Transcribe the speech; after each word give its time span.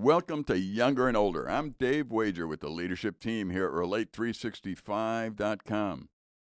Welcome 0.00 0.44
to 0.44 0.56
Younger 0.56 1.08
and 1.08 1.16
Older. 1.16 1.50
I'm 1.50 1.70
Dave 1.70 2.12
Wager 2.12 2.46
with 2.46 2.60
the 2.60 2.68
leadership 2.68 3.18
team 3.18 3.50
here 3.50 3.66
at 3.66 3.72
Relate365.com. 3.72 6.08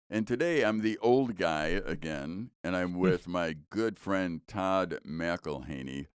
And 0.10 0.25
today 0.25 0.66
I'm 0.66 0.82
the 0.82 0.98
old 0.98 1.36
guy 1.36 1.79
again, 1.86 2.50
and 2.63 2.76
I'm 2.76 2.94
hmm. 2.94 2.97
with 2.97 3.28
my 3.28 3.58
good 3.70 4.00
friend 4.00 4.42
Todd 4.47 4.97
McElhaney, 5.08 6.08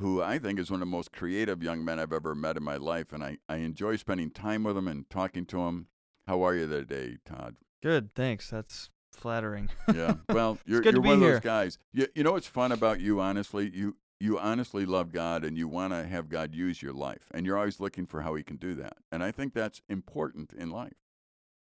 who 0.00 0.20
I 0.20 0.40
think 0.40 0.58
is 0.58 0.72
one 0.72 0.82
of 0.82 0.88
the 0.88 0.90
most 0.90 1.12
creative 1.12 1.62
young 1.62 1.84
men 1.84 2.00
I've 2.00 2.12
ever 2.12 2.34
met 2.34 2.56
in 2.56 2.64
my 2.64 2.78
life. 2.78 3.12
And 3.12 3.22
I, 3.22 3.38
I 3.48 3.58
enjoy 3.58 3.94
spending 3.94 4.32
time 4.32 4.64
with 4.64 4.76
him 4.76 4.88
and 4.88 5.08
talking 5.08 5.46
to 5.46 5.60
him. 5.60 5.86
How 6.26 6.42
are 6.42 6.56
you 6.56 6.66
today, 6.66 7.18
Todd? 7.24 7.58
Good, 7.80 8.12
thanks. 8.16 8.50
That's 8.50 8.90
flattering. 9.12 9.68
Yeah. 9.94 10.14
Well, 10.28 10.58
you're, 10.66 10.82
you're 10.82 11.00
one 11.00 11.14
of 11.14 11.20
those 11.20 11.38
guys. 11.38 11.78
You, 11.92 12.08
you 12.16 12.24
know 12.24 12.32
what's 12.32 12.48
fun 12.48 12.72
about 12.72 12.98
you, 12.98 13.20
honestly? 13.20 13.70
You 13.72 13.94
you 14.22 14.38
honestly 14.38 14.86
love 14.86 15.10
God 15.10 15.44
and 15.44 15.58
you 15.58 15.66
want 15.66 15.92
to 15.92 16.06
have 16.06 16.28
God 16.28 16.54
use 16.54 16.80
your 16.80 16.92
life. 16.92 17.26
And 17.34 17.44
you're 17.44 17.58
always 17.58 17.80
looking 17.80 18.06
for 18.06 18.22
how 18.22 18.36
he 18.36 18.44
can 18.44 18.56
do 18.56 18.72
that. 18.76 18.98
And 19.10 19.20
I 19.22 19.32
think 19.32 19.52
that's 19.52 19.82
important 19.88 20.52
in 20.52 20.70
life. 20.70 20.92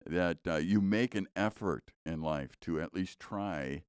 That 0.06 0.38
uh, 0.48 0.55
you 0.58 0.80
make 0.80 1.16
an 1.16 1.28
effort 1.36 1.86
in 2.05 2.22
life 2.22 2.52
to 2.62 2.80
at 2.80 2.94
least 2.94 3.20
try 3.20 3.84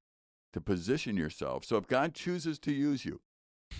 to 0.53 0.59
position 0.59 1.15
yourself. 1.15 1.63
So 1.65 1.77
if 1.77 1.85
God 1.85 2.15
chooses 2.15 2.57
to 2.59 2.71
use 2.73 3.05
you, 3.05 3.21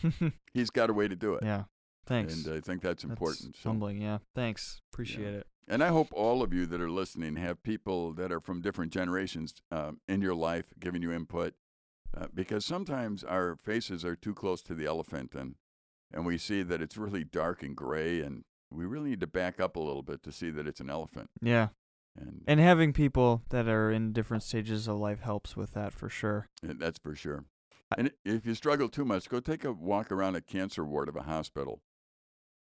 he's 0.53 0.69
got 0.69 0.91
a 0.91 0.93
way 0.93 1.07
to 1.07 1.15
do 1.15 1.33
it. 1.33 1.43
yeah, 1.43 1.63
thanks. 2.05 2.45
And 2.45 2.55
I 2.55 2.59
think 2.59 2.83
that's 2.83 3.01
That's 3.01 3.03
important. 3.05 3.55
So- 3.55 3.69
humbling. 3.69 3.99
Yeah, 3.99 4.19
thanks. 4.35 4.81
Appreciate 4.93 5.33
it. 5.33 5.47
and 5.67 5.83
I 5.83 5.87
hope 5.87 6.09
all 6.13 6.43
of 6.43 6.53
you 6.53 6.67
that 6.67 6.79
are 6.79 6.91
listening 6.91 7.37
have 7.37 7.63
people 7.63 8.13
that 8.13 8.31
are 8.31 8.39
from 8.39 8.61
different 8.61 8.93
generations 8.93 9.55
um, 9.71 9.99
in 10.07 10.21
your 10.21 10.35
life 10.35 10.65
giving 10.79 11.01
you 11.01 11.11
input, 11.11 11.55
uh, 12.15 12.27
because 12.33 12.65
sometimes 12.65 13.23
our 13.23 13.55
faces 13.55 14.05
are 14.05 14.15
too 14.15 14.33
close 14.33 14.61
to 14.63 14.73
the 14.75 14.85
elephant, 14.85 15.33
and 15.35 15.55
and 16.11 16.25
we 16.25 16.37
see 16.37 16.63
that 16.63 16.81
it's 16.81 16.97
really 16.97 17.23
dark 17.23 17.63
and 17.63 17.75
gray, 17.75 18.21
and 18.21 18.43
we 18.71 18.85
really 18.85 19.09
need 19.11 19.19
to 19.21 19.27
back 19.27 19.59
up 19.59 19.75
a 19.75 19.79
little 19.79 20.03
bit 20.03 20.23
to 20.23 20.31
see 20.31 20.49
that 20.51 20.67
it's 20.67 20.79
an 20.79 20.89
elephant. 20.89 21.29
Yeah, 21.41 21.69
And, 22.17 22.43
and 22.47 22.59
having 22.59 22.93
people 22.93 23.43
that 23.49 23.67
are 23.67 23.91
in 23.91 24.13
different 24.13 24.43
stages 24.43 24.87
of 24.87 24.97
life 24.97 25.19
helps 25.21 25.55
with 25.57 25.71
that 25.73 25.93
for 25.93 26.07
sure. 26.09 26.47
that's 26.63 26.99
for 26.99 27.13
sure. 27.15 27.45
And 27.97 28.11
if 28.25 28.45
you 28.45 28.53
struggle 28.55 28.89
too 28.89 29.05
much, 29.05 29.29
go 29.29 29.39
take 29.39 29.63
a 29.65 29.71
walk 29.73 30.11
around 30.11 30.35
a 30.35 30.41
cancer 30.41 30.83
ward 30.85 31.09
of 31.09 31.15
a 31.15 31.23
hospital 31.23 31.81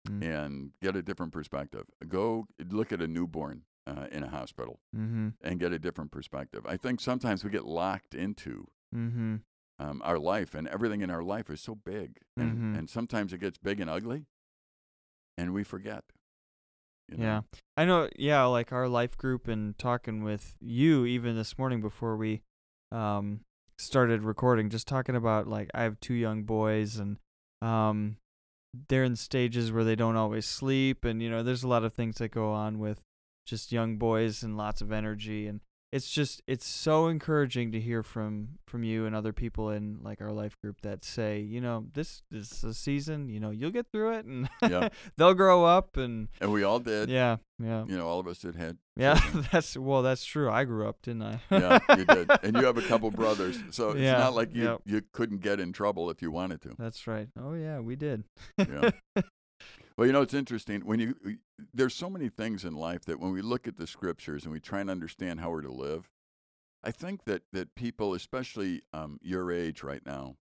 Mm. 0.07 0.23
and 0.43 0.71
get 0.81 0.95
a 0.95 1.01
different 1.01 1.33
perspective. 1.33 1.83
Go 2.07 2.45
look 2.69 2.93
at 2.93 3.01
a 3.01 3.07
newborn 3.07 3.63
uh, 3.85 4.07
in 4.11 4.23
a 4.23 4.29
hospital. 4.29 4.79
Mm-hmm. 4.95 5.29
and 5.41 5.59
get 5.59 5.73
a 5.73 5.79
different 5.79 6.11
perspective. 6.11 6.65
I 6.65 6.77
think 6.77 7.01
sometimes 7.01 7.43
we 7.43 7.49
get 7.49 7.65
locked 7.65 8.15
into 8.15 8.67
Mm-hmm. 8.95 9.35
um, 9.79 10.01
our 10.03 10.17
life, 10.17 10.55
and 10.55 10.67
everything 10.67 11.01
in 11.01 11.09
our 11.09 11.21
life 11.23 11.49
is 11.49 11.61
so 11.61 11.75
big, 11.75 12.17
and, 12.35 12.57
Mhm. 12.75 12.79
and 12.79 12.89
sometimes 12.89 13.31
it 13.33 13.39
gets 13.39 13.57
big 13.57 13.79
and 13.79 13.89
ugly, 13.89 14.25
and 15.37 15.53
we 15.53 15.63
forget. 15.63 16.03
you 17.09 17.17
know? 17.17 17.23
Yeah, 17.23 17.41
I 17.77 17.85
know. 17.85 18.09
Yeah, 18.17 18.43
like 18.45 18.73
our 18.73 18.87
life 18.89 19.15
group 19.17 19.47
and 19.47 19.77
talking 19.77 20.23
with 20.23 20.55
you 20.59 21.05
even 21.05 21.35
this 21.37 21.57
morning 21.57 21.79
before 21.79 22.17
we 22.17 22.41
um 22.91 23.41
started 23.77 24.23
recording, 24.23 24.69
just 24.69 24.87
talking 24.87 25.15
about 25.15 25.47
like 25.47 25.69
I 25.73 25.83
have 25.83 25.99
two 26.01 26.15
young 26.15 26.43
boys 26.43 26.97
and 26.97 27.17
um 27.61 28.17
they're 28.89 29.03
in 29.05 29.15
stages 29.15 29.71
where 29.71 29.83
they 29.85 29.95
don't 29.95 30.17
always 30.17 30.45
sleep 30.45 31.05
and 31.05 31.21
you 31.21 31.29
know 31.29 31.43
there's 31.43 31.63
a 31.63 31.67
lot 31.67 31.83
of 31.85 31.93
things 31.93 32.17
that 32.17 32.29
go 32.29 32.51
on 32.51 32.77
with 32.79 33.01
just 33.45 33.71
young 33.71 33.97
boys 33.97 34.43
and 34.43 34.57
lots 34.57 34.81
of 34.81 34.91
energy 34.91 35.47
and 35.47 35.61
it's 35.97 36.09
just 36.11 36.41
it's 36.47 36.65
so 36.65 37.07
encouraging 37.07 37.71
to 37.73 37.79
hear 37.79 38.03
from 38.03 38.59
from 38.67 38.83
you 38.83 39.05
and 39.05 39.15
other 39.15 39.33
people 39.33 39.69
in 39.71 39.97
like 40.03 40.21
our 40.21 40.31
life 40.31 40.55
group 40.61 40.79
that 40.81 41.03
say 41.03 41.39
you 41.39 41.59
know 41.59 41.85
this, 41.93 42.21
this 42.31 42.51
is 42.51 42.63
a 42.63 42.73
season 42.73 43.27
you 43.29 43.39
know 43.39 43.49
you'll 43.49 43.71
get 43.71 43.87
through 43.91 44.13
it 44.13 44.25
and 44.25 44.47
Yeah. 44.61 44.89
they'll 45.17 45.33
grow 45.33 45.65
up 45.65 45.97
and 45.97 46.27
And 46.39 46.51
we 46.51 46.63
all 46.63 46.79
did. 46.79 47.09
yeah, 47.09 47.37
yeah, 47.59 47.83
You 47.87 47.97
know, 47.97 48.07
all 48.07 48.19
of 48.19 48.27
us 48.27 48.39
did 48.39 48.55
had. 48.55 48.77
yeah. 48.95 49.19
that's 49.51 49.75
well, 49.75 50.01
that's 50.03 50.23
true. 50.23 50.49
I 50.49 50.63
grew 50.65 50.87
up, 50.87 51.01
didn't 51.01 51.23
I? 51.23 51.39
yeah, 51.51 51.79
you 51.97 52.05
did. 52.05 52.29
And 52.43 52.55
you 52.55 52.63
have 52.65 52.77
a 52.77 52.81
couple 52.83 53.09
brothers, 53.23 53.57
so 53.71 53.91
it's 53.91 53.99
Yeah, 54.01 54.17
not 54.19 54.33
like 54.35 54.53
you 54.55 54.79
you 54.85 55.01
couldn't 55.11 55.41
get 55.41 55.59
in 55.59 55.73
trouble 55.73 56.09
if 56.09 56.21
you 56.21 56.29
wanted 56.31 56.61
to. 56.61 56.75
That's 56.77 57.07
right. 57.07 57.27
Oh 57.39 57.53
yeah, 57.55 57.79
we 57.79 57.95
did. 57.95 58.23
Yeah. 58.57 58.91
Well, 59.97 60.05
you 60.05 60.13
know, 60.13 60.21
it's 60.21 60.33
interesting 60.33 60.81
when 60.81 60.99
you 60.99 61.15
there's 61.73 61.95
so 61.95 62.09
many 62.09 62.29
things 62.29 62.63
in 62.63 62.75
life 62.75 63.03
that 63.05 63.19
when 63.19 63.31
we 63.31 63.41
look 63.41 63.67
at 63.67 63.77
the 63.77 63.87
scriptures 63.87 64.43
and 64.43 64.53
we 64.53 64.59
try 64.59 64.79
and 64.79 64.89
understand 64.91 65.39
how 65.39 65.49
we're 65.49 65.61
to 65.61 65.71
live, 65.71 66.11
I 66.83 66.91
think 66.91 67.25
that 67.25 67.43
that 67.51 67.73
people, 67.75 68.13
especially 68.13 68.83
um, 68.93 69.19
your 69.23 69.51
age 69.51 69.81
right 69.81 70.05
now, 70.05 70.37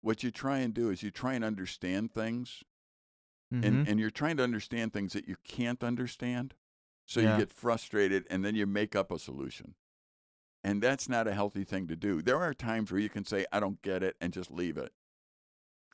what 0.00 0.24
you 0.24 0.30
try 0.32 0.58
and 0.58 0.74
do 0.74 0.90
is 0.90 1.02
you 1.02 1.10
try 1.12 1.34
and 1.34 1.44
understand 1.44 2.12
things, 2.12 2.64
Mhm. 3.52 3.64
and 3.64 3.88
and 3.88 4.00
you're 4.00 4.10
trying 4.10 4.36
to 4.38 4.42
understand 4.42 4.92
things 4.92 5.12
that 5.12 5.28
you 5.28 5.36
can't 5.44 5.84
understand, 5.84 6.54
so 7.06 7.20
Yeah. 7.20 7.32
you 7.32 7.36
get 7.38 7.52
frustrated 7.52 8.26
and 8.28 8.44
then 8.44 8.56
you 8.56 8.66
make 8.66 8.96
up 8.96 9.12
a 9.12 9.18
solution. 9.18 9.76
And 10.64 10.82
that's 10.82 11.08
not 11.08 11.28
a 11.28 11.34
healthy 11.34 11.62
thing 11.62 11.86
to 11.86 11.94
do. 11.94 12.20
There 12.20 12.38
are 12.38 12.52
times 12.52 12.90
where 12.90 13.00
you 13.00 13.08
can 13.08 13.24
say, 13.24 13.46
I 13.52 13.60
don't 13.60 13.80
get 13.80 14.02
it, 14.02 14.16
and 14.20 14.32
just 14.32 14.50
leave 14.50 14.76
it. 14.76 14.92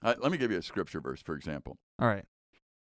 Uh, 0.03 0.15
let 0.19 0.33
me 0.33 0.39
give 0.39 0.51
you 0.51 0.57
a 0.59 0.63
scripture 0.63 1.01
verse, 1.03 1.21
for 1.23 1.35
example. 1.35 1.79
All 1.99 2.09
right. 2.09 2.25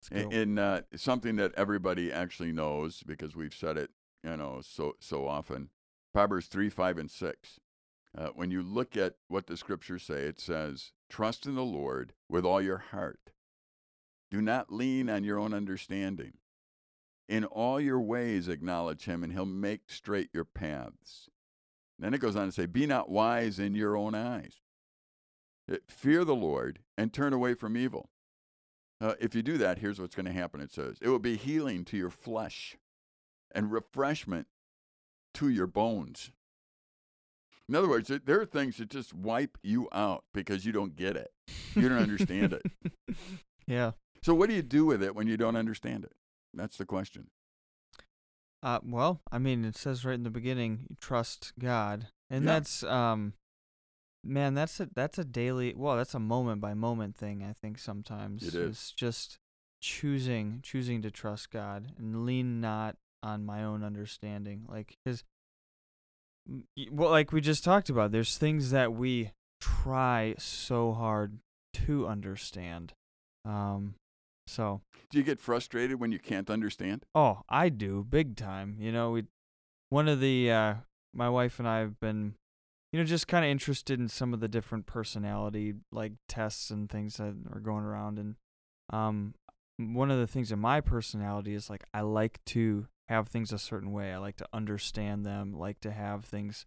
In, 0.09 0.31
in 0.31 0.57
uh, 0.57 0.81
something 0.95 1.35
that 1.35 1.53
everybody 1.55 2.11
actually 2.11 2.51
knows 2.51 3.03
because 3.03 3.35
we've 3.35 3.53
said 3.53 3.77
it, 3.77 3.91
you 4.23 4.35
know, 4.35 4.61
so 4.63 4.95
so 4.99 5.27
often. 5.27 5.69
Proverbs 6.13 6.47
three, 6.47 6.69
five, 6.69 6.97
and 6.97 7.09
six. 7.09 7.59
Uh, 8.17 8.29
when 8.29 8.51
you 8.51 8.61
look 8.61 8.97
at 8.97 9.15
what 9.27 9.47
the 9.47 9.55
scriptures 9.55 10.03
say, 10.03 10.23
it 10.23 10.39
says, 10.39 10.91
"Trust 11.09 11.45
in 11.45 11.55
the 11.55 11.63
Lord 11.63 12.13
with 12.27 12.45
all 12.45 12.61
your 12.61 12.79
heart. 12.79 13.31
Do 14.29 14.41
not 14.41 14.71
lean 14.71 15.09
on 15.09 15.23
your 15.23 15.37
own 15.37 15.53
understanding. 15.53 16.33
In 17.29 17.45
all 17.45 17.79
your 17.79 18.01
ways 18.01 18.47
acknowledge 18.47 19.05
Him, 19.05 19.23
and 19.23 19.31
He'll 19.31 19.45
make 19.45 19.89
straight 19.89 20.29
your 20.33 20.45
paths." 20.45 21.29
Then 21.99 22.13
it 22.13 22.21
goes 22.21 22.35
on 22.35 22.47
to 22.47 22.51
say, 22.51 22.65
"Be 22.65 22.87
not 22.87 23.09
wise 23.09 23.59
in 23.59 23.75
your 23.75 23.95
own 23.95 24.15
eyes. 24.15 24.61
Fear 25.87 26.25
the 26.25 26.35
Lord 26.35 26.79
and 26.97 27.13
turn 27.13 27.33
away 27.33 27.53
from 27.53 27.77
evil." 27.77 28.09
Uh, 29.01 29.15
if 29.19 29.33
you 29.33 29.41
do 29.41 29.57
that, 29.57 29.79
here's 29.79 29.99
what's 29.99 30.15
going 30.15 30.27
to 30.27 30.31
happen. 30.31 30.61
It 30.61 30.71
says, 30.71 30.97
It 31.01 31.09
will 31.09 31.17
be 31.19 31.35
healing 31.35 31.83
to 31.85 31.97
your 31.97 32.11
flesh 32.11 32.77
and 33.53 33.71
refreshment 33.71 34.45
to 35.33 35.49
your 35.49 35.65
bones. 35.67 36.31
In 37.67 37.75
other 37.75 37.89
words, 37.89 38.11
there- 38.25 38.41
are 38.41 38.45
things 38.45 38.77
that 38.77 38.89
just 38.89 39.13
wipe 39.13 39.57
you 39.63 39.87
out 39.91 40.25
because 40.33 40.65
you 40.65 40.71
don't 40.71 40.95
get 40.95 41.15
it. 41.15 41.31
You 41.75 41.89
don't 41.89 41.97
understand 41.97 42.53
it. 42.53 42.63
yeah. 43.67 43.91
So, 44.23 44.35
what 44.35 44.49
do 44.49 44.55
you 44.55 44.61
do 44.61 44.85
with 44.85 45.01
it 45.01 45.15
when 45.15 45.25
you 45.27 45.37
don't 45.37 45.55
understand 45.55 46.03
it? 46.03 46.13
That's 46.53 46.77
the 46.77 46.85
question. 46.85 47.29
Uh, 48.61 48.79
well, 48.83 49.21
I 49.31 49.39
mean, 49.39 49.65
it 49.65 49.75
says 49.75 50.05
right 50.05 50.13
in 50.13 50.23
the 50.23 50.29
beginning, 50.29 50.85
you 50.89 50.95
trust 50.99 51.53
God, 51.57 52.07
and 52.29 52.45
Yeah. 52.45 52.51
that's 52.51 52.83
um, 52.83 53.33
man, 54.23 54.53
that's 54.53 54.79
a 54.79 54.89
that's 54.93 55.17
a 55.17 55.23
daily. 55.23 55.73
Well, 55.75 55.97
that's 55.97 56.13
a 56.13 56.19
moment 56.19 56.61
by 56.61 56.73
moment 56.73 57.15
thing. 57.15 57.43
I 57.43 57.53
think 57.53 57.77
sometimes 57.77 58.43
It 58.43 58.55
is. 58.55 58.69
It's 58.69 58.91
just 58.91 59.37
choosing 59.81 60.59
choosing 60.63 61.01
to 61.01 61.11
trust 61.11 61.51
God 61.51 61.91
and 61.97 62.25
lean 62.25 62.61
not 62.61 62.97
on 63.23 63.45
my 63.45 63.63
own 63.63 63.83
understanding, 63.83 64.65
like 64.69 64.95
because. 65.03 65.23
Well, 66.91 67.11
like 67.11 67.31
we 67.31 67.39
just 67.39 67.63
talked 67.63 67.89
about, 67.89 68.11
there's 68.11 68.37
things 68.37 68.71
that 68.71 68.93
we 68.93 69.31
try 69.59 70.33
so 70.39 70.91
hard 70.91 71.37
to 71.73 72.07
understand. 72.07 72.93
Um, 73.45 73.93
so 74.47 74.81
Do 75.11 75.17
you 75.19 75.23
get 75.23 75.39
frustrated 75.39 75.99
when 75.99 76.11
you 76.11 76.19
can't 76.19 76.49
understand? 76.49 77.05
Oh, 77.13 77.41
I 77.47 77.69
do 77.69 78.05
big 78.09 78.35
time. 78.35 78.77
You 78.79 78.91
know, 78.91 79.11
we 79.11 79.25
one 79.89 80.07
of 80.07 80.19
the 80.19 80.51
uh 80.51 80.73
my 81.13 81.29
wife 81.29 81.59
and 81.59 81.67
I 81.67 81.79
have 81.79 81.99
been 81.99 82.35
you 82.91 82.99
know 82.99 83.05
just 83.05 83.27
kind 83.27 83.45
of 83.45 83.51
interested 83.51 83.99
in 83.99 84.07
some 84.07 84.33
of 84.33 84.39
the 84.39 84.47
different 84.47 84.85
personality 84.85 85.73
like 85.91 86.13
tests 86.27 86.69
and 86.69 86.89
things 86.89 87.17
that 87.17 87.35
are 87.51 87.59
going 87.59 87.83
around 87.83 88.19
and 88.19 88.35
um 88.91 89.33
one 89.77 90.11
of 90.11 90.19
the 90.19 90.27
things 90.27 90.51
in 90.51 90.59
my 90.59 90.81
personality 90.81 91.53
is 91.53 91.69
like 91.69 91.83
I 91.93 92.01
like 92.01 92.43
to 92.47 92.87
have 93.07 93.27
things 93.27 93.51
a 93.51 93.57
certain 93.57 93.91
way. 93.91 94.13
I 94.13 94.17
like 94.17 94.37
to 94.37 94.47
understand 94.53 95.25
them, 95.25 95.53
like 95.53 95.79
to 95.81 95.91
have 95.91 96.25
things 96.25 96.65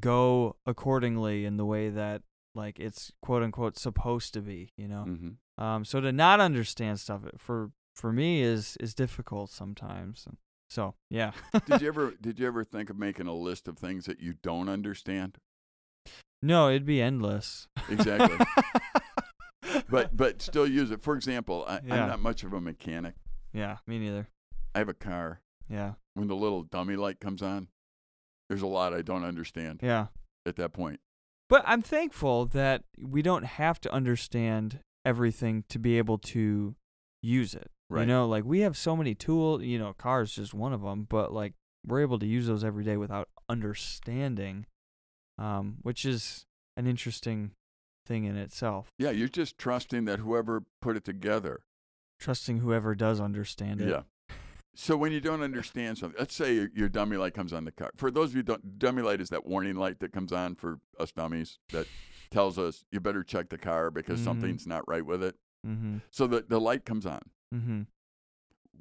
go 0.00 0.56
accordingly 0.64 1.44
in 1.44 1.56
the 1.56 1.66
way 1.66 1.90
that 1.90 2.22
like 2.54 2.78
it's 2.78 3.12
quote 3.20 3.42
unquote 3.42 3.78
supposed 3.78 4.34
to 4.34 4.40
be, 4.40 4.72
you 4.76 4.88
know. 4.88 5.04
Mm-hmm. 5.08 5.62
Um, 5.62 5.84
so 5.84 6.00
to 6.00 6.12
not 6.12 6.40
understand 6.40 7.00
stuff 7.00 7.22
for 7.36 7.70
for 7.94 8.12
me 8.12 8.42
is 8.42 8.76
is 8.80 8.94
difficult 8.94 9.50
sometimes. 9.50 10.26
So 10.68 10.94
yeah. 11.10 11.32
did 11.66 11.82
you 11.82 11.88
ever 11.94 12.14
did 12.20 12.38
you 12.38 12.46
ever 12.46 12.64
think 12.64 12.90
of 12.90 12.98
making 12.98 13.26
a 13.26 13.34
list 13.34 13.68
of 13.68 13.78
things 13.78 14.06
that 14.06 14.20
you 14.20 14.34
don't 14.42 14.68
understand? 14.68 15.38
No, 16.42 16.68
it'd 16.68 16.84
be 16.84 17.00
endless. 17.00 17.68
Exactly. 17.88 18.44
but 19.88 20.16
but 20.16 20.42
still 20.42 20.66
use 20.66 20.90
it. 20.90 21.00
For 21.00 21.14
example, 21.14 21.64
I, 21.66 21.80
Yeah. 21.84 22.02
I'm 22.02 22.08
not 22.08 22.20
much 22.20 22.44
of 22.44 22.52
a 22.52 22.60
mechanic. 22.60 23.14
yeah, 23.52 23.78
me 23.86 23.98
neither. 23.98 24.28
I 24.74 24.78
have 24.78 24.88
a 24.88 24.94
car. 24.94 25.40
Yeah, 25.68 25.92
When 26.14 26.28
the 26.28 26.36
little 26.36 26.64
dummy 26.64 26.96
light 26.96 27.18
comes 27.20 27.40
on, 27.40 27.68
there's 28.48 28.60
a 28.60 28.66
lot 28.66 28.92
I 28.92 29.00
don't 29.00 29.24
understand 29.24 29.80
yeah. 29.82 30.08
at 30.44 30.56
that 30.56 30.74
point. 30.74 31.00
But 31.48 31.62
I'm 31.66 31.80
thankful 31.80 32.46
that 32.46 32.84
we 33.00 33.22
don't 33.22 33.44
have 33.44 33.80
to 33.82 33.92
understand 33.92 34.80
everything 35.06 35.64
to 35.70 35.78
be 35.78 35.96
able 35.96 36.18
to 36.18 36.74
use 37.22 37.54
it. 37.54 37.70
Right. 37.88 38.00
You 38.00 38.06
know, 38.06 38.26
like 38.26 38.44
we 38.44 38.60
have 38.60 38.76
so 38.76 38.96
many 38.96 39.14
tools, 39.14 39.62
you 39.62 39.78
know, 39.78 39.94
cars 39.94 40.34
just 40.34 40.52
one 40.52 40.72
of 40.72 40.82
them, 40.82 41.06
but 41.08 41.32
like 41.32 41.54
we're 41.86 42.00
able 42.00 42.18
to 42.18 42.26
use 42.26 42.46
those 42.46 42.64
every 42.64 42.84
day 42.84 42.96
without 42.96 43.28
understanding 43.48 44.66
um 45.38 45.76
which 45.82 46.04
is 46.04 46.46
an 46.76 46.86
interesting 46.86 47.52
thing 48.06 48.24
in 48.24 48.36
itself. 48.36 48.88
Yeah, 48.98 49.10
you're 49.10 49.28
just 49.28 49.58
trusting 49.58 50.04
that 50.06 50.18
whoever 50.20 50.64
put 50.80 50.96
it 50.96 51.04
together. 51.04 51.60
Trusting 52.18 52.58
whoever 52.58 52.94
does 52.94 53.20
understand 53.20 53.80
it. 53.80 53.88
Yeah. 53.88 54.02
So 54.74 54.96
when 54.96 55.12
you 55.12 55.20
don't 55.20 55.42
understand 55.42 55.98
something, 55.98 56.18
let's 56.18 56.34
say 56.34 56.54
your, 56.54 56.68
your 56.74 56.88
dummy 56.88 57.16
light 57.18 57.34
comes 57.34 57.52
on 57.52 57.64
the 57.64 57.72
car. 57.72 57.90
For 57.96 58.10
those 58.10 58.30
of 58.30 58.36
you 58.36 58.42
don't, 58.42 58.78
dummy 58.78 59.02
light 59.02 59.20
is 59.20 59.28
that 59.28 59.44
warning 59.46 59.76
light 59.76 60.00
that 60.00 60.12
comes 60.12 60.32
on 60.32 60.54
for 60.54 60.80
us 60.98 61.12
dummies 61.12 61.58
that 61.72 61.86
tells 62.30 62.58
us 62.58 62.84
you 62.90 62.98
better 62.98 63.22
check 63.22 63.50
the 63.50 63.58
car 63.58 63.90
because 63.90 64.20
Mhm. 64.20 64.24
something's 64.24 64.66
not 64.66 64.82
right 64.88 65.04
with 65.04 65.22
it. 65.22 65.36
Mhm. 65.66 66.00
So 66.10 66.26
the, 66.26 66.40
the 66.48 66.58
light 66.60 66.84
comes 66.86 67.04
on. 67.04 67.20
Mhm. 67.54 67.86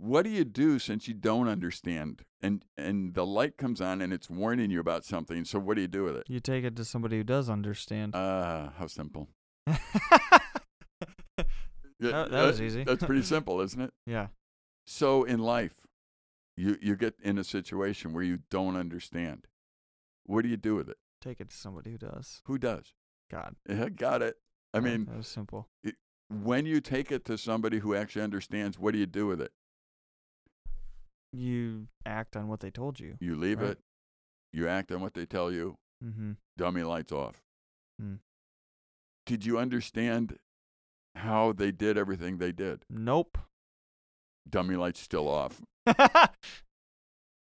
What 0.03 0.23
do 0.23 0.31
you 0.31 0.43
do 0.45 0.79
since 0.79 1.07
you 1.07 1.13
don't 1.13 1.47
understand 1.47 2.23
and 2.41 2.65
and 2.75 3.13
the 3.13 3.23
light 3.23 3.55
comes 3.57 3.79
on 3.81 4.01
and 4.01 4.11
it's 4.11 4.31
warning 4.31 4.71
you 4.71 4.79
about 4.79 5.05
something? 5.05 5.45
So 5.45 5.59
what 5.59 5.75
do 5.75 5.81
you 5.81 5.87
do 5.87 6.03
with 6.03 6.15
it? 6.15 6.23
You 6.27 6.39
take 6.39 6.63
it 6.63 6.75
to 6.77 6.85
somebody 6.85 7.17
who 7.17 7.23
does 7.23 7.49
understand. 7.51 8.15
Ah, 8.15 8.73
how 8.79 8.87
simple. 8.87 9.29
Yeah, 9.67 9.77
That- 11.99 12.31
that 12.31 12.45
was 12.47 12.59
easy. 12.61 12.83
That's 12.83 13.05
pretty 13.05 13.21
simple, 13.35 13.61
isn't 13.61 13.79
it? 13.79 13.93
yeah. 14.07 14.27
So 14.87 15.23
in 15.23 15.39
life, 15.39 15.85
you 16.57 16.77
you 16.81 16.95
get 16.95 17.13
in 17.21 17.37
a 17.37 17.43
situation 17.43 18.11
where 18.11 18.23
you 18.23 18.39
don't 18.49 18.75
understand. 18.75 19.45
What 20.25 20.41
do 20.41 20.49
you 20.49 20.57
do 20.57 20.73
with 20.75 20.89
it? 20.89 20.97
Take 21.21 21.39
it 21.41 21.49
to 21.51 21.55
somebody 21.55 21.91
who 21.91 21.99
does. 21.99 22.41
Who 22.45 22.57
does? 22.57 22.95
God. 23.29 23.55
Yeah, 23.69 23.89
got 23.89 24.23
it. 24.23 24.37
I 24.73 24.79
mean, 24.79 25.05
that 25.05 25.17
was 25.17 25.27
simple. 25.27 25.67
when 26.29 26.65
you 26.65 26.81
take 26.81 27.11
it 27.11 27.23
to 27.25 27.37
somebody 27.37 27.79
who 27.79 27.93
actually 27.93 28.23
understands, 28.23 28.79
what 28.79 28.93
do 28.93 28.97
you 28.99 29.05
do 29.05 29.27
with 29.27 29.39
it? 29.41 29.51
You 31.33 31.87
act 32.05 32.35
on 32.35 32.47
what 32.47 32.59
they 32.59 32.71
told 32.71 32.99
you. 32.99 33.15
You 33.19 33.35
leave 33.35 33.59
Right. 33.61 33.71
it. 33.71 33.79
You 34.53 34.67
act 34.67 34.91
on 34.91 35.01
what 35.01 35.13
they 35.13 35.25
tell 35.25 35.51
you. 35.51 35.77
Mm-hmm. 36.03 36.31
Dummy 36.57 36.83
lights 36.83 37.11
off. 37.11 37.41
Hmm. 37.99 38.15
Did 39.25 39.45
you 39.45 39.57
understand 39.57 40.37
how 41.15 41.53
they 41.53 41.71
did 41.71 41.97
everything 41.97 42.37
they 42.37 42.51
did? 42.51 42.85
Nope. 42.89 43.37
Dummy 44.49 44.75
lights 44.75 44.99
still 44.99 45.27
off. 45.27 45.61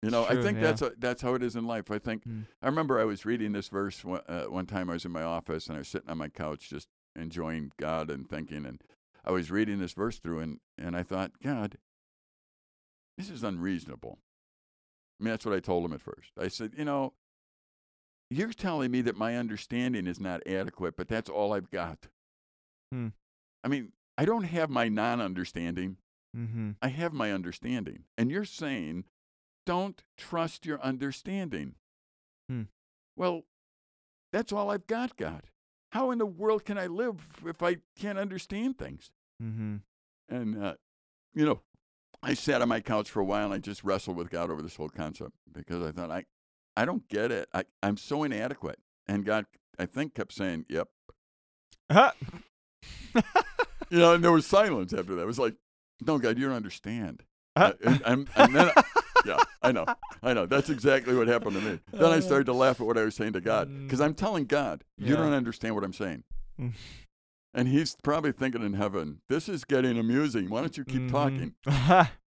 You 0.04 0.12
know, 0.12 0.26
I 0.26 0.36
think 0.44 0.58
yeah. 0.58 0.64
that's 0.64 0.82
a, 0.84 0.92
that's 1.00 1.22
how 1.24 1.34
it 1.34 1.42
is 1.42 1.56
in 1.56 1.66
life. 1.66 1.90
I 1.90 1.98
think 1.98 2.24
Mm. 2.24 2.46
I 2.62 2.68
remember 2.68 3.00
I 3.00 3.04
was 3.06 3.26
reading 3.26 3.52
this 3.52 3.68
verse 3.68 4.06
one, 4.06 4.22
uh, 4.28 4.44
one 4.44 4.68
time. 4.68 4.92
I 4.92 4.94
was 4.94 5.06
in 5.06 5.12
my 5.12 5.24
office 5.24 5.66
and 5.68 5.76
I 5.76 5.80
was 5.80 5.88
sitting 5.88 6.08
on 6.10 6.20
my 6.20 6.30
couch 6.30 6.70
just 6.70 6.88
enjoying 7.16 7.72
God 7.80 8.12
and 8.12 8.30
thinking. 8.30 8.64
And 8.68 8.80
I 9.26 9.32
was 9.32 9.50
reading 9.50 9.80
this 9.80 9.94
verse 9.94 10.20
through, 10.20 10.40
and, 10.42 10.60
and 10.78 10.96
I 10.96 11.02
thought, 11.02 11.32
God, 11.44 11.80
this 13.18 13.30
is 13.30 13.44
unreasonable. 13.44 14.20
I 15.20 15.24
mean, 15.24 15.32
that's 15.32 15.46
what 15.46 15.56
I 15.56 15.60
told 15.60 15.86
him 15.86 15.94
at 15.94 16.02
first. 16.02 16.32
I 16.40 16.48
said, 16.48 16.74
you 16.78 16.86
know, 16.86 17.14
you're 18.30 18.54
telling 18.54 18.92
me 18.92 19.02
that 19.02 19.18
my 19.18 19.36
understanding 19.36 20.06
is 20.06 20.20
not 20.20 20.46
adequate, 20.46 20.96
but 20.96 21.08
that's 21.08 21.30
all 21.30 21.54
I've 21.54 21.72
got. 21.72 22.08
Hmm. 22.92 23.08
I 23.64 23.68
mean, 23.68 23.94
I 24.18 24.26
don't 24.26 24.44
have 24.44 24.70
my 24.70 24.90
non 24.90 25.22
understanding. 25.22 25.98
Mm-hmm. 26.36 26.72
I 26.82 26.90
have 26.90 27.14
my 27.14 27.32
understanding. 27.32 28.04
And 28.18 28.30
you're 28.30 28.46
saying, 28.46 29.06
don't 29.66 30.04
trust 30.18 30.66
your 30.66 30.80
understanding. 30.82 31.76
Hmm. 32.50 32.64
Well, 33.16 33.44
that's 34.32 34.52
all 34.52 34.70
I've 34.70 34.88
got, 34.88 35.18
God. 35.18 35.44
How 35.92 36.12
in 36.12 36.20
the 36.20 36.26
world 36.26 36.66
can 36.66 36.78
I 36.78 36.88
live 36.88 37.16
if 37.46 37.64
I 37.64 37.78
can't 37.98 38.20
understand 38.20 38.78
things? 38.78 39.12
Mm-hmm. 39.42 39.78
And, 40.30 40.64
uh, 40.64 40.76
you 41.34 41.46
know, 41.46 41.62
I 42.24 42.34
sat 42.34 42.62
on 42.62 42.70
my 42.70 42.80
couch 42.80 43.10
for 43.10 43.20
a 43.20 43.26
while 43.26 43.46
and 43.46 43.54
I 43.54 43.58
just 43.60 43.84
wrestled 43.84 44.18
with 44.18 44.30
God 44.30 44.50
over 44.50 44.62
this 44.62 44.76
whole 44.76 44.90
concept 44.90 45.32
because 45.52 45.84
I 45.86 45.92
thought, 45.92 46.12
I, 46.12 46.26
I 46.76 46.86
don't 46.86 47.08
get 47.08 47.32
it. 47.32 47.48
I, 47.54 47.64
I'm 47.84 47.98
so 47.98 48.24
inadequate. 48.24 48.80
And 49.08 49.24
God, 49.26 49.46
I 49.80 49.86
think, 49.86 50.14
kept 50.16 50.34
saying, 50.34 50.66
yep. 50.68 50.90
Huh? 51.92 52.12
you 53.90 54.00
know, 54.00 54.14
and 54.16 54.24
there 54.24 54.32
was 54.32 54.46
silence 54.46 54.94
after 54.94 55.16
that. 55.16 55.22
It 55.22 55.28
was 55.28 55.40
like, 55.40 55.56
no, 56.06 56.18
God, 56.18 56.38
you 56.38 56.48
don't 56.48 56.56
understand. 56.56 57.24
Uh, 57.56 57.74
and, 58.06 58.30
and, 58.36 58.56
then, 58.56 58.72
yeah, 59.26 59.40
I 59.62 59.72
know, 59.72 59.86
I 60.22 60.34
know. 60.34 60.46
That's 60.46 60.70
exactly 60.70 61.16
what 61.16 61.28
happened 61.28 61.54
to 61.56 61.62
me. 61.62 61.80
Then 61.92 62.12
I 62.12 62.20
started 62.20 62.46
to 62.46 62.54
laugh 62.54 62.80
at 62.80 62.86
what 62.86 62.98
I 62.98 63.04
was 63.04 63.16
saying 63.16 63.34
to 63.34 63.42
God 63.42 63.70
because 63.84 64.02
I'm 64.02 64.14
telling 64.14 64.46
God, 64.46 64.84
you 64.98 65.16
Yeah. 65.16 65.22
don't 65.22 65.34
understand 65.34 65.74
what 65.76 65.84
I'm 65.84 65.94
saying. 65.94 66.24
And 67.58 67.68
he's 67.68 67.98
probably 68.04 68.32
thinking 68.32 68.62
in 68.64 68.74
heaven, 68.74 69.20
this 69.30 69.50
is 69.50 69.66
getting 69.66 69.98
amusing. 69.98 70.50
Why 70.50 70.62
don't 70.62 70.78
you 70.78 70.86
keep 70.86 71.10
talking? 71.12 71.56
talking? 71.68 72.12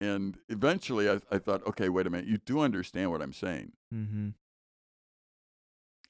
And 0.00 0.36
eventually 0.48 1.08
I, 1.08 1.20
I 1.30 1.38
thought, 1.38 1.64
okay, 1.64 1.88
wait 1.88 2.08
a 2.08 2.10
minute. 2.10 2.26
You 2.26 2.38
do 2.44 2.58
understand 2.58 3.12
what 3.12 3.22
I'm 3.22 3.32
saying. 3.32 3.70
mm-hmm. 3.94 4.30